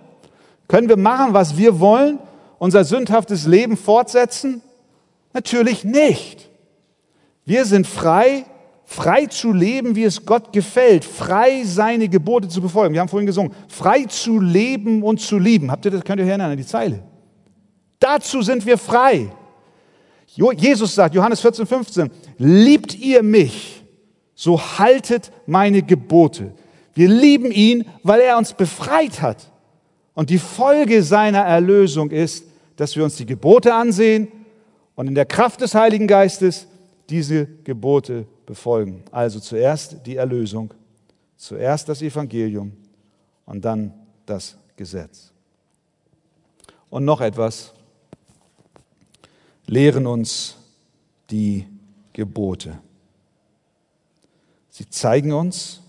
Können 0.69 0.89
wir 0.89 0.97
machen, 0.97 1.35
was 1.35 1.57
wir 1.57 1.81
wollen? 1.81 2.21
Unser 2.59 2.85
sündhaftes 2.85 3.47
Leben 3.47 3.77
fortsetzen? 3.77 4.63
Natürlich 5.33 5.85
nicht. 5.85 6.49
Wir 7.45 7.65
sind 7.65 7.87
frei 7.87 8.47
frei 8.87 9.27
zu 9.27 9.53
leben, 9.53 9.97
wie 9.97 10.05
es 10.05 10.25
Gott 10.25 10.53
gefällt, 10.53 11.05
frei 11.05 11.65
seine 11.65 12.09
Gebote 12.09 12.49
zu 12.49 12.63
befolgen. 12.63 12.95
Wir 12.95 13.01
haben 13.01 13.09
vorhin 13.09 13.27
gesungen, 13.27 13.53
frei 13.69 14.05
zu 14.05 14.41
leben 14.41 15.03
und 15.03 15.21
zu 15.21 15.39
lieben. 15.39 15.71
Habt 15.71 15.85
ihr 15.85 15.91
das, 15.91 16.05
könnt 16.05 16.21
ihr 16.21 16.27
erinnern 16.27 16.53
an 16.53 16.57
die 16.57 16.65
Zeile? 16.65 17.03
Dazu 17.99 18.41
sind 18.43 18.65
wir 18.65 18.79
frei. 18.79 19.31
Jesus 20.57 20.95
sagt, 20.95 21.15
Johannes 21.15 21.41
14, 21.41 21.67
15, 21.67 22.11
liebt 22.39 22.95
ihr 22.95 23.23
mich, 23.23 23.83
so 24.35 24.61
haltet 24.61 25.33
meine 25.47 25.83
Gebote. 25.83 26.53
Wir 26.95 27.09
lieben 27.09 27.51
ihn, 27.51 27.87
weil 28.03 28.21
er 28.21 28.39
uns 28.39 28.53
befreit 28.53 29.21
hat. 29.21 29.51
Und 30.15 30.31
die 30.31 30.39
Folge 30.39 31.03
seiner 31.03 31.41
Erlösung 31.41 32.11
ist, 32.11 32.46
dass 32.77 32.95
wir 32.97 33.05
uns 33.05 33.17
die 33.17 33.27
Gebote 33.27 33.75
ansehen 33.75 34.29
und 34.95 35.09
in 35.09 35.15
der 35.15 35.27
Kraft 35.27 35.61
des 35.61 35.75
Heiligen 35.75 36.07
Geistes 36.07 36.67
diese 37.09 37.47
Gebote 37.47 38.27
befolgen. 38.45 39.03
Also 39.11 39.41
zuerst 39.41 40.07
die 40.07 40.17
Erlösung, 40.17 40.73
zuerst 41.37 41.89
das 41.89 42.03
Evangelium 42.03 42.73
und 43.45 43.65
dann 43.65 43.93
das 44.25 44.57
Gesetz. 44.77 45.33
Und 46.91 47.05
noch 47.05 47.21
etwas, 47.21 47.73
lehren 49.67 50.07
uns 50.07 50.57
die 51.31 51.67
Gebote. 52.13 52.79
Sie 54.71 54.89
zeigen 54.89 55.33
uns, 55.33 55.83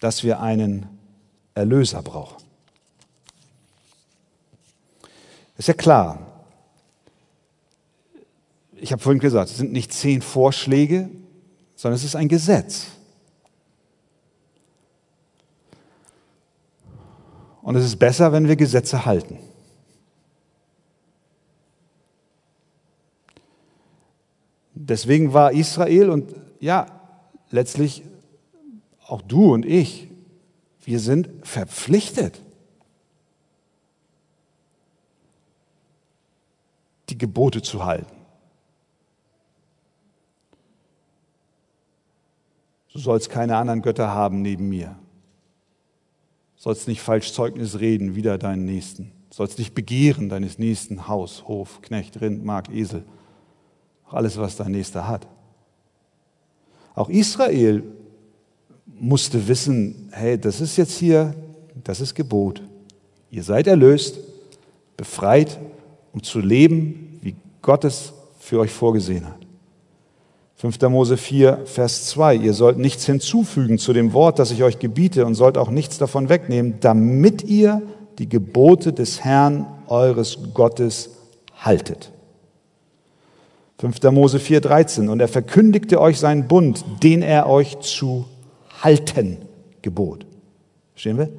dass 0.00 0.24
wir 0.24 0.40
einen 0.40 0.86
Erlöser 1.54 2.02
brauchen. 2.02 2.45
Ist 5.58 5.68
ja 5.68 5.74
klar, 5.74 6.26
ich 8.74 8.92
habe 8.92 9.02
vorhin 9.02 9.20
gesagt, 9.20 9.50
es 9.50 9.56
sind 9.56 9.72
nicht 9.72 9.92
zehn 9.92 10.20
Vorschläge, 10.20 11.08
sondern 11.74 11.96
es 11.96 12.04
ist 12.04 12.14
ein 12.14 12.28
Gesetz. 12.28 12.88
Und 17.62 17.74
es 17.74 17.84
ist 17.84 17.96
besser, 17.96 18.32
wenn 18.32 18.46
wir 18.46 18.56
Gesetze 18.56 19.06
halten. 19.06 19.38
Deswegen 24.74 25.32
war 25.32 25.52
Israel 25.52 26.10
und 26.10 26.34
ja, 26.60 26.86
letztlich 27.50 28.04
auch 29.06 29.22
du 29.22 29.52
und 29.52 29.64
ich, 29.64 30.08
wir 30.84 31.00
sind 31.00 31.28
verpflichtet, 31.42 32.40
die 37.16 37.18
Gebote 37.18 37.62
zu 37.62 37.84
halten. 37.84 38.14
Du 42.92 42.98
sollst 42.98 43.30
keine 43.30 43.56
anderen 43.56 43.82
Götter 43.82 44.12
haben 44.12 44.42
neben 44.42 44.68
mir. 44.68 44.96
Du 46.56 46.62
sollst 46.62 46.88
nicht 46.88 47.00
falsch 47.00 47.32
Zeugnis 47.32 47.80
reden, 47.80 48.14
wieder 48.14 48.36
deinen 48.36 48.64
Nächsten. 48.66 49.12
Du 49.30 49.36
sollst 49.36 49.58
nicht 49.58 49.74
begehren 49.74 50.28
deines 50.28 50.58
Nächsten 50.58 51.08
Haus, 51.08 51.46
Hof, 51.48 51.80
Knecht, 51.82 52.20
Rind, 52.20 52.44
Mark, 52.44 52.68
Esel. 52.70 53.04
Alles, 54.08 54.36
was 54.38 54.56
dein 54.56 54.72
Nächster 54.72 55.08
hat. 55.08 55.26
Auch 56.94 57.08
Israel 57.08 57.82
musste 58.86 59.48
wissen, 59.48 60.10
hey, 60.12 60.38
das 60.38 60.60
ist 60.60 60.76
jetzt 60.76 60.96
hier, 60.98 61.34
das 61.82 62.00
ist 62.00 62.14
Gebot. 62.14 62.62
Ihr 63.30 63.42
seid 63.42 63.66
erlöst, 63.66 64.18
befreit, 64.96 65.58
um 66.12 66.22
zu 66.22 66.40
leben, 66.40 67.05
wie 67.66 67.72
Gott 67.72 67.84
es 67.84 68.12
für 68.38 68.60
euch 68.60 68.70
vorgesehen 68.70 69.26
hat. 69.26 69.44
5. 70.54 70.80
Mose 70.82 71.16
4, 71.16 71.62
Vers 71.64 72.06
2. 72.06 72.36
Ihr 72.36 72.54
sollt 72.54 72.78
nichts 72.78 73.04
hinzufügen 73.06 73.78
zu 73.78 73.92
dem 73.92 74.12
Wort, 74.12 74.38
das 74.38 74.52
ich 74.52 74.62
euch 74.62 74.78
gebiete 74.78 75.26
und 75.26 75.34
sollt 75.34 75.58
auch 75.58 75.68
nichts 75.68 75.98
davon 75.98 76.28
wegnehmen, 76.28 76.76
damit 76.80 77.42
ihr 77.42 77.82
die 78.18 78.28
Gebote 78.28 78.92
des 78.92 79.24
Herrn 79.24 79.66
eures 79.88 80.38
Gottes 80.54 81.10
haltet. 81.56 82.12
5. 83.80 84.00
Mose 84.12 84.38
4, 84.38 84.60
13. 84.60 85.08
Und 85.08 85.18
er 85.18 85.28
verkündigte 85.28 86.00
euch 86.00 86.20
seinen 86.20 86.46
Bund, 86.46 86.84
den 87.02 87.20
er 87.20 87.48
euch 87.48 87.80
zu 87.80 88.26
halten 88.80 89.38
gebot. 89.82 90.24
Verstehen 90.92 91.18
wir? 91.18 91.30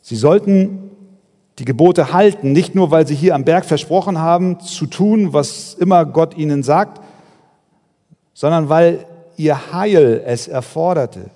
Sie 0.00 0.16
sollten 0.16 0.90
die 1.62 1.66
Gebote 1.66 2.12
halten, 2.12 2.50
nicht 2.50 2.74
nur, 2.74 2.90
weil 2.90 3.06
sie 3.06 3.14
hier 3.14 3.36
am 3.36 3.44
Berg 3.44 3.64
versprochen 3.64 4.18
haben, 4.18 4.58
zu 4.58 4.86
tun, 4.86 5.32
was 5.32 5.74
immer 5.74 6.04
Gott 6.04 6.36
ihnen 6.36 6.64
sagt, 6.64 7.00
sondern 8.34 8.68
weil 8.68 9.06
ihr 9.36 9.72
Heil 9.72 10.24
es 10.26 10.48
erforderte. 10.48 11.30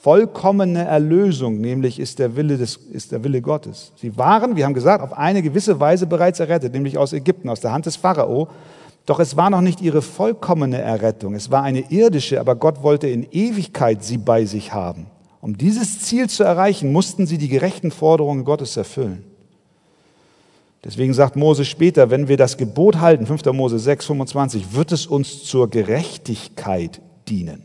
Vollkommene 0.00 0.84
Erlösung, 0.84 1.60
nämlich 1.60 1.98
ist 1.98 2.20
der 2.20 2.36
Wille, 2.36 2.58
des, 2.58 2.76
ist 2.76 3.10
der 3.10 3.24
Wille 3.24 3.42
Gottes. 3.42 3.90
Sie 3.96 4.16
waren, 4.16 4.54
wir 4.54 4.66
haben 4.66 4.74
gesagt, 4.74 5.02
auf 5.02 5.18
eine 5.18 5.42
gewisse 5.42 5.80
Weise 5.80 6.06
bereits 6.06 6.38
errettet, 6.38 6.72
nämlich 6.72 6.96
aus 6.96 7.12
Ägypten, 7.12 7.48
aus 7.48 7.58
der 7.58 7.72
Hand 7.72 7.86
des 7.86 7.96
Pharao. 7.96 8.46
Doch 9.04 9.18
es 9.18 9.36
war 9.36 9.50
noch 9.50 9.62
nicht 9.62 9.80
ihre 9.80 10.00
vollkommene 10.00 10.80
Errettung. 10.80 11.34
Es 11.34 11.50
war 11.50 11.64
eine 11.64 11.90
irdische, 11.90 12.38
aber 12.38 12.54
Gott 12.54 12.84
wollte 12.84 13.08
in 13.08 13.26
Ewigkeit 13.32 14.04
sie 14.04 14.18
bei 14.18 14.44
sich 14.44 14.72
haben. 14.72 15.06
Um 15.40 15.58
dieses 15.58 16.02
Ziel 16.02 16.28
zu 16.28 16.44
erreichen, 16.44 16.92
mussten 16.92 17.26
sie 17.26 17.36
die 17.36 17.48
gerechten 17.48 17.90
Forderungen 17.90 18.44
Gottes 18.44 18.76
erfüllen. 18.76 19.24
Deswegen 20.84 21.14
sagt 21.14 21.36
Mose 21.36 21.64
später, 21.64 22.10
wenn 22.10 22.26
wir 22.26 22.36
das 22.36 22.56
Gebot 22.56 23.00
halten, 23.00 23.26
5. 23.26 23.44
Mose 23.52 23.78
6, 23.78 24.06
25, 24.06 24.74
wird 24.74 24.90
es 24.90 25.06
uns 25.06 25.44
zur 25.44 25.70
Gerechtigkeit 25.70 27.00
dienen. 27.28 27.62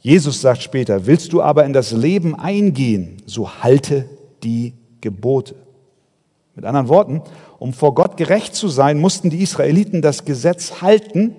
Jesus 0.00 0.40
sagt 0.40 0.62
später, 0.62 1.06
willst 1.06 1.32
du 1.32 1.42
aber 1.42 1.64
in 1.64 1.72
das 1.72 1.92
Leben 1.92 2.34
eingehen, 2.34 3.18
so 3.26 3.62
halte 3.62 4.08
die 4.42 4.72
Gebote. 5.00 5.54
Mit 6.56 6.64
anderen 6.64 6.88
Worten, 6.88 7.22
um 7.58 7.72
vor 7.72 7.94
Gott 7.94 8.16
gerecht 8.16 8.54
zu 8.54 8.68
sein, 8.68 8.98
mussten 8.98 9.30
die 9.30 9.42
Israeliten 9.42 10.02
das 10.02 10.24
Gesetz 10.24 10.80
halten. 10.80 11.36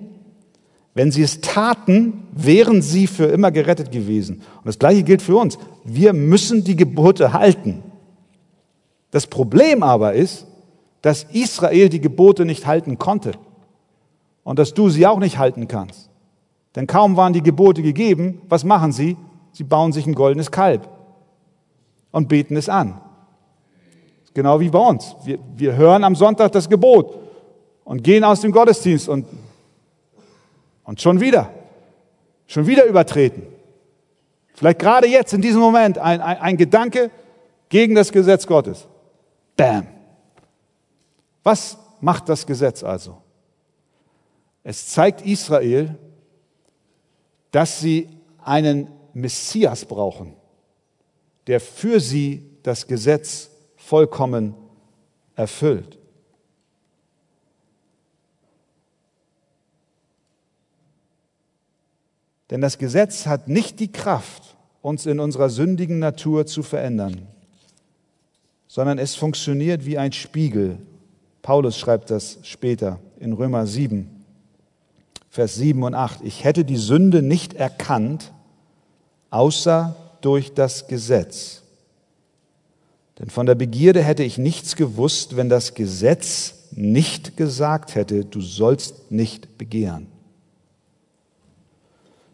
Wenn 0.94 1.10
sie 1.10 1.22
es 1.22 1.40
taten, 1.40 2.24
wären 2.32 2.80
sie 2.80 3.06
für 3.06 3.26
immer 3.26 3.50
gerettet 3.50 3.90
gewesen. 3.90 4.36
Und 4.36 4.66
das 4.66 4.78
Gleiche 4.78 5.02
gilt 5.02 5.22
für 5.22 5.36
uns. 5.36 5.58
Wir 5.84 6.12
müssen 6.12 6.64
die 6.64 6.76
Gebote 6.76 7.32
halten. 7.32 7.82
Das 9.12 9.26
Problem 9.28 9.82
aber 9.82 10.14
ist, 10.14 10.46
dass 11.02 11.24
Israel 11.24 11.88
die 11.88 12.00
Gebote 12.00 12.44
nicht 12.44 12.66
halten 12.66 12.98
konnte 12.98 13.32
und 14.42 14.58
dass 14.58 14.74
du 14.74 14.88
sie 14.88 15.06
auch 15.06 15.18
nicht 15.18 15.38
halten 15.38 15.68
kannst. 15.68 16.08
Denn 16.74 16.86
kaum 16.86 17.16
waren 17.16 17.34
die 17.34 17.42
Gebote 17.42 17.82
gegeben, 17.82 18.40
was 18.48 18.64
machen 18.64 18.90
sie? 18.90 19.16
Sie 19.52 19.64
bauen 19.64 19.92
sich 19.92 20.06
ein 20.06 20.14
goldenes 20.14 20.50
Kalb 20.50 20.88
und 22.10 22.28
beten 22.28 22.56
es 22.56 22.70
an. 22.70 23.00
Genau 24.32 24.60
wie 24.60 24.70
bei 24.70 24.78
uns. 24.78 25.14
Wir, 25.24 25.38
wir 25.56 25.76
hören 25.76 26.04
am 26.04 26.16
Sonntag 26.16 26.52
das 26.52 26.70
Gebot 26.70 27.18
und 27.84 28.02
gehen 28.02 28.24
aus 28.24 28.40
dem 28.40 28.50
Gottesdienst 28.50 29.10
und, 29.10 29.26
und 30.84 31.02
schon 31.02 31.20
wieder, 31.20 31.50
schon 32.46 32.66
wieder 32.66 32.86
übertreten. 32.86 33.42
Vielleicht 34.54 34.78
gerade 34.78 35.06
jetzt 35.06 35.34
in 35.34 35.42
diesem 35.42 35.60
Moment 35.60 35.98
ein, 35.98 36.22
ein, 36.22 36.38
ein 36.38 36.56
Gedanke 36.56 37.10
gegen 37.68 37.94
das 37.94 38.10
Gesetz 38.10 38.46
Gottes. 38.46 38.88
Bam. 39.56 39.86
Was 41.42 41.76
macht 42.00 42.28
das 42.28 42.46
Gesetz 42.46 42.82
also? 42.82 43.20
Es 44.64 44.88
zeigt 44.88 45.22
Israel, 45.22 45.98
dass 47.50 47.80
sie 47.80 48.08
einen 48.38 48.90
Messias 49.12 49.84
brauchen, 49.84 50.34
der 51.46 51.60
für 51.60 52.00
sie 52.00 52.58
das 52.62 52.86
Gesetz 52.86 53.50
vollkommen 53.76 54.54
erfüllt. 55.34 55.98
Denn 62.50 62.60
das 62.60 62.78
Gesetz 62.78 63.26
hat 63.26 63.48
nicht 63.48 63.80
die 63.80 63.90
Kraft, 63.90 64.56
uns 64.82 65.06
in 65.06 65.20
unserer 65.20 65.48
sündigen 65.48 65.98
Natur 65.98 66.46
zu 66.46 66.62
verändern 66.62 67.31
sondern 68.72 68.96
es 68.96 69.14
funktioniert 69.14 69.84
wie 69.84 69.98
ein 69.98 70.12
Spiegel. 70.12 70.78
Paulus 71.42 71.76
schreibt 71.76 72.10
das 72.10 72.38
später 72.40 73.00
in 73.20 73.34
Römer 73.34 73.66
7, 73.66 74.08
Vers 75.28 75.56
7 75.56 75.82
und 75.82 75.94
8. 75.94 76.20
Ich 76.22 76.42
hätte 76.42 76.64
die 76.64 76.78
Sünde 76.78 77.20
nicht 77.20 77.52
erkannt, 77.52 78.32
außer 79.28 79.94
durch 80.22 80.54
das 80.54 80.86
Gesetz. 80.86 81.60
Denn 83.18 83.28
von 83.28 83.44
der 83.44 83.56
Begierde 83.56 84.02
hätte 84.02 84.22
ich 84.22 84.38
nichts 84.38 84.74
gewusst, 84.74 85.36
wenn 85.36 85.50
das 85.50 85.74
Gesetz 85.74 86.54
nicht 86.70 87.36
gesagt 87.36 87.94
hätte, 87.94 88.24
du 88.24 88.40
sollst 88.40 89.10
nicht 89.10 89.58
begehren. 89.58 90.06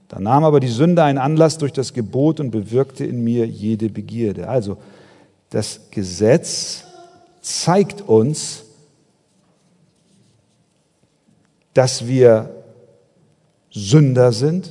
Da 0.06 0.20
nahm 0.20 0.44
aber 0.44 0.60
die 0.60 0.68
Sünde 0.68 1.02
einen 1.02 1.18
Anlass 1.18 1.58
durch 1.58 1.72
das 1.72 1.94
Gebot 1.94 2.38
und 2.38 2.52
bewirkte 2.52 3.04
in 3.04 3.24
mir 3.24 3.44
jede 3.44 3.88
Begierde. 3.88 4.48
Also 4.48 4.76
das 5.50 5.90
Gesetz 5.90 6.84
zeigt 7.40 8.02
uns, 8.02 8.64
dass 11.74 12.06
wir 12.06 12.54
Sünder 13.70 14.32
sind. 14.32 14.70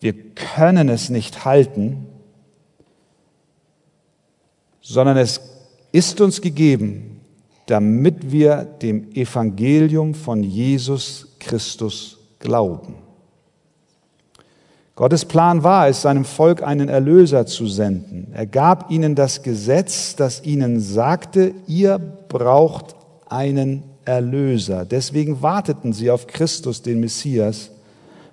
Wir 0.00 0.14
können 0.34 0.88
es 0.88 1.10
nicht 1.10 1.44
halten, 1.44 2.06
sondern 4.80 5.16
es 5.16 5.40
ist 5.92 6.20
uns 6.20 6.40
gegeben, 6.40 7.20
damit 7.66 8.30
wir 8.30 8.64
dem 8.64 9.12
Evangelium 9.12 10.14
von 10.14 10.42
Jesus 10.42 11.36
Christus 11.40 12.18
glauben. 12.38 13.05
Gottes 14.96 15.26
Plan 15.26 15.62
war 15.62 15.88
es, 15.88 16.00
seinem 16.00 16.24
Volk 16.24 16.62
einen 16.62 16.88
Erlöser 16.88 17.44
zu 17.44 17.66
senden. 17.66 18.28
Er 18.32 18.46
gab 18.46 18.90
ihnen 18.90 19.14
das 19.14 19.42
Gesetz, 19.42 20.16
das 20.16 20.42
ihnen 20.42 20.80
sagte, 20.80 21.52
ihr 21.66 21.98
braucht 21.98 22.96
einen 23.28 23.82
Erlöser. 24.06 24.86
Deswegen 24.86 25.42
warteten 25.42 25.92
sie 25.92 26.10
auf 26.10 26.26
Christus, 26.26 26.80
den 26.80 27.00
Messias. 27.00 27.72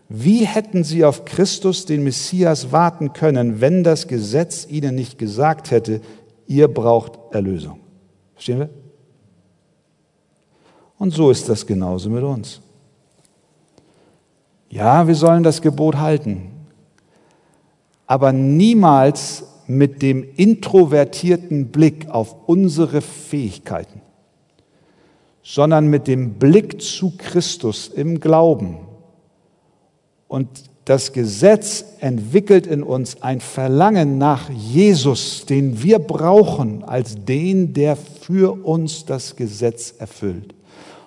Wie 0.07 0.45
hätten 0.45 0.85
sie 0.85 1.03
auf 1.03 1.25
Christus, 1.25 1.85
den 1.85 2.01
Messias, 2.01 2.71
warten 2.71 3.11
können, 3.11 3.59
wenn 3.59 3.83
das 3.83 4.07
Gesetz 4.07 4.65
ihnen 4.69 4.95
nicht 4.95 5.17
gesagt 5.17 5.69
hätte, 5.69 5.99
ihr 6.47 6.69
braucht 6.69 7.19
Erlösung? 7.31 7.81
Verstehen 8.35 8.59
wir? 8.59 8.69
Und 10.97 11.11
so 11.11 11.29
ist 11.29 11.49
das 11.49 11.67
genauso 11.67 12.09
mit 12.09 12.23
uns. 12.23 12.61
Ja, 14.73 15.05
wir 15.05 15.13
sollen 15.13 15.43
das 15.43 15.61
Gebot 15.61 15.97
halten, 15.97 16.49
aber 18.07 18.33
niemals 18.33 19.43
mit 19.67 20.01
dem 20.01 20.25
introvertierten 20.35 21.67
Blick 21.67 22.09
auf 22.09 22.35
unsere 22.47 23.01
Fähigkeiten, 23.01 24.01
sondern 25.43 25.91
mit 25.91 26.07
dem 26.07 26.39
Blick 26.39 26.81
zu 26.81 27.13
Christus 27.15 27.87
im 27.87 28.19
Glauben. 28.19 28.79
Und 30.27 30.49
das 30.85 31.13
Gesetz 31.13 31.85
entwickelt 31.99 32.65
in 32.65 32.81
uns 32.81 33.21
ein 33.21 33.41
Verlangen 33.41 34.17
nach 34.17 34.49
Jesus, 34.49 35.45
den 35.45 35.83
wir 35.83 35.99
brauchen 35.99 36.83
als 36.83 37.23
den, 37.23 37.75
der 37.75 37.95
für 37.95 38.65
uns 38.65 39.05
das 39.05 39.35
Gesetz 39.35 39.93
erfüllt. 39.99 40.55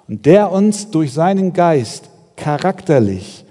Und 0.07 0.25
der 0.25 0.53
uns 0.53 0.93
durch 0.93 1.13
seinen 1.13 1.53
Geist 1.53 2.11
charakterlich, 2.37 3.43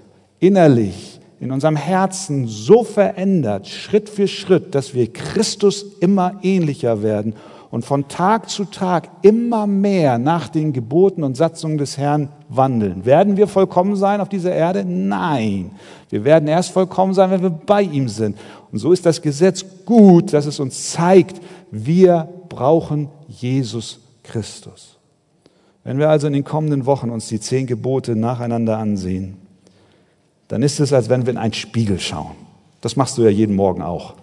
innerlich, 0.46 1.20
in 1.40 1.50
unserem 1.50 1.76
Herzen 1.76 2.46
so 2.46 2.84
verändert, 2.84 3.66
Schritt 3.66 4.08
für 4.08 4.28
Schritt, 4.28 4.74
dass 4.74 4.94
wir 4.94 5.12
Christus 5.12 5.84
immer 6.00 6.38
ähnlicher 6.42 7.02
werden 7.02 7.34
und 7.70 7.84
von 7.84 8.08
Tag 8.08 8.48
zu 8.48 8.64
Tag 8.64 9.08
immer 9.22 9.66
mehr 9.66 10.18
nach 10.18 10.48
den 10.48 10.72
Geboten 10.72 11.22
und 11.22 11.36
Satzungen 11.36 11.78
des 11.78 11.98
Herrn 11.98 12.28
wandeln. 12.48 13.04
Werden 13.04 13.36
wir 13.36 13.48
vollkommen 13.48 13.96
sein 13.96 14.20
auf 14.20 14.28
dieser 14.28 14.54
Erde? 14.54 14.84
Nein. 14.84 15.72
Wir 16.08 16.24
werden 16.24 16.48
erst 16.48 16.70
vollkommen 16.70 17.12
sein, 17.12 17.30
wenn 17.30 17.42
wir 17.42 17.50
bei 17.50 17.82
ihm 17.82 18.08
sind. 18.08 18.38
Und 18.72 18.78
so 18.78 18.92
ist 18.92 19.04
das 19.04 19.20
Gesetz 19.20 19.64
gut, 19.84 20.32
dass 20.32 20.46
es 20.46 20.60
uns 20.60 20.90
zeigt, 20.92 21.40
wir 21.70 22.28
brauchen 22.48 23.08
Jesus 23.28 24.00
Christus. 24.22 24.96
Wenn 25.84 25.98
wir 25.98 26.08
also 26.08 26.28
in 26.28 26.32
den 26.32 26.44
kommenden 26.44 26.86
Wochen 26.86 27.10
uns 27.10 27.28
die 27.28 27.40
zehn 27.40 27.66
Gebote 27.66 28.16
nacheinander 28.16 28.78
ansehen, 28.78 29.36
dann 30.48 30.62
ist 30.62 30.80
es, 30.80 30.92
als 30.92 31.08
wenn 31.08 31.26
wir 31.26 31.32
in 31.32 31.38
einen 31.38 31.52
Spiegel 31.52 31.98
schauen. 31.98 32.36
Das 32.80 32.96
machst 32.96 33.18
du 33.18 33.22
ja 33.22 33.30
jeden 33.30 33.56
Morgen 33.56 33.82
auch. 33.82 34.14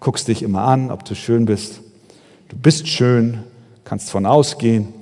Guckst 0.00 0.28
dich 0.28 0.42
immer 0.42 0.62
an, 0.62 0.90
ob 0.90 1.04
du 1.04 1.14
schön 1.14 1.46
bist. 1.46 1.80
Du 2.48 2.56
bist 2.56 2.86
schön, 2.86 3.40
kannst 3.84 4.10
von 4.10 4.26
ausgehen. 4.26 4.92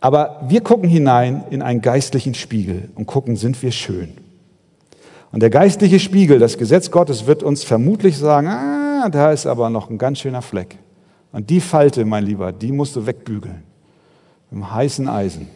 Aber 0.00 0.42
wir 0.48 0.62
gucken 0.62 0.88
hinein 0.88 1.44
in 1.50 1.62
einen 1.62 1.80
geistlichen 1.80 2.34
Spiegel 2.34 2.90
und 2.94 3.06
gucken, 3.06 3.36
sind 3.36 3.62
wir 3.62 3.70
schön? 3.70 4.12
Und 5.30 5.40
der 5.40 5.50
geistliche 5.50 5.98
Spiegel, 5.98 6.38
das 6.38 6.58
Gesetz 6.58 6.90
Gottes, 6.90 7.26
wird 7.26 7.42
uns 7.42 7.64
vermutlich 7.64 8.18
sagen, 8.18 8.48
ah, 8.48 9.08
da 9.10 9.32
ist 9.32 9.46
aber 9.46 9.70
noch 9.70 9.90
ein 9.90 9.98
ganz 9.98 10.18
schöner 10.18 10.42
Fleck. 10.42 10.76
Und 11.32 11.48
die 11.50 11.60
Falte, 11.60 12.04
mein 12.04 12.24
Lieber, 12.24 12.52
die 12.52 12.72
musst 12.72 12.96
du 12.96 13.06
wegbügeln. 13.06 13.62
Dem 14.50 14.70
heißen 14.72 15.08
Eisen. 15.08 15.48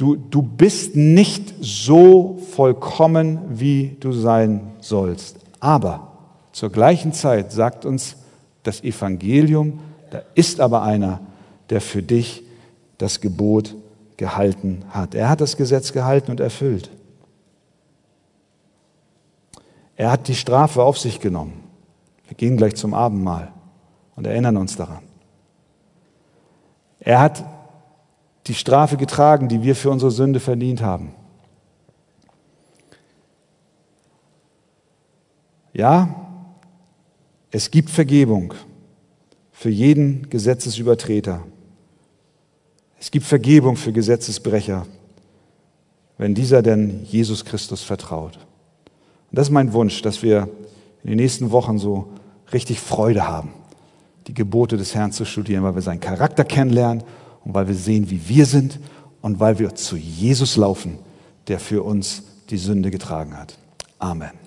Du, 0.00 0.16
du 0.16 0.40
bist 0.40 0.96
nicht 0.96 1.52
so 1.60 2.38
vollkommen, 2.52 3.38
wie 3.50 3.98
du 4.00 4.12
sein 4.12 4.72
sollst. 4.80 5.36
Aber 5.60 6.12
zur 6.52 6.70
gleichen 6.70 7.12
Zeit 7.12 7.52
sagt 7.52 7.84
uns 7.84 8.16
das 8.62 8.82
Evangelium, 8.82 9.80
da 10.10 10.22
ist 10.34 10.58
aber 10.58 10.84
einer, 10.84 11.20
der 11.68 11.82
für 11.82 12.02
dich 12.02 12.42
das 12.96 13.20
Gebot 13.20 13.74
gehalten 14.16 14.86
hat. 14.88 15.14
Er 15.14 15.28
hat 15.28 15.42
das 15.42 15.58
Gesetz 15.58 15.92
gehalten 15.92 16.30
und 16.30 16.40
erfüllt. 16.40 16.90
Er 19.96 20.12
hat 20.12 20.28
die 20.28 20.34
Strafe 20.34 20.82
auf 20.82 20.96
sich 20.96 21.20
genommen. 21.20 21.62
Wir 22.26 22.38
gehen 22.38 22.56
gleich 22.56 22.74
zum 22.74 22.94
Abendmahl 22.94 23.52
und 24.16 24.26
erinnern 24.26 24.56
uns 24.56 24.76
daran. 24.76 25.02
Er 27.00 27.20
hat 27.20 27.44
die 28.46 28.54
Strafe 28.54 28.96
getragen, 28.96 29.48
die 29.48 29.62
wir 29.62 29.76
für 29.76 29.90
unsere 29.90 30.10
Sünde 30.10 30.40
verdient 30.40 30.82
haben. 30.82 31.14
Ja, 35.72 36.14
es 37.50 37.70
gibt 37.70 37.90
Vergebung 37.90 38.54
für 39.52 39.70
jeden 39.70 40.28
Gesetzesübertreter. 40.30 41.44
Es 42.98 43.10
gibt 43.10 43.26
Vergebung 43.26 43.76
für 43.76 43.92
Gesetzesbrecher, 43.92 44.86
wenn 46.18 46.34
dieser 46.34 46.62
denn 46.62 47.04
Jesus 47.04 47.44
Christus 47.44 47.82
vertraut. 47.82 48.36
Und 49.30 49.38
das 49.38 49.48
ist 49.48 49.52
mein 49.52 49.72
Wunsch, 49.72 50.02
dass 50.02 50.22
wir 50.22 50.48
in 51.02 51.10
den 51.10 51.16
nächsten 51.16 51.50
Wochen 51.50 51.78
so 51.78 52.12
richtig 52.52 52.80
Freude 52.80 53.26
haben, 53.26 53.50
die 54.26 54.34
Gebote 54.34 54.76
des 54.76 54.94
Herrn 54.94 55.12
zu 55.12 55.24
studieren, 55.24 55.62
weil 55.62 55.74
wir 55.74 55.82
seinen 55.82 56.00
Charakter 56.00 56.44
kennenlernen 56.44 57.04
und 57.44 57.54
weil 57.54 57.68
wir 57.68 57.74
sehen, 57.74 58.10
wie 58.10 58.28
wir 58.28 58.46
sind 58.46 58.78
und 59.20 59.40
weil 59.40 59.58
wir 59.58 59.74
zu 59.74 59.96
Jesus 59.96 60.56
laufen, 60.56 60.98
der 61.48 61.58
für 61.58 61.82
uns 61.82 62.22
die 62.50 62.58
Sünde 62.58 62.90
getragen 62.90 63.36
hat. 63.36 63.58
Amen. 63.98 64.39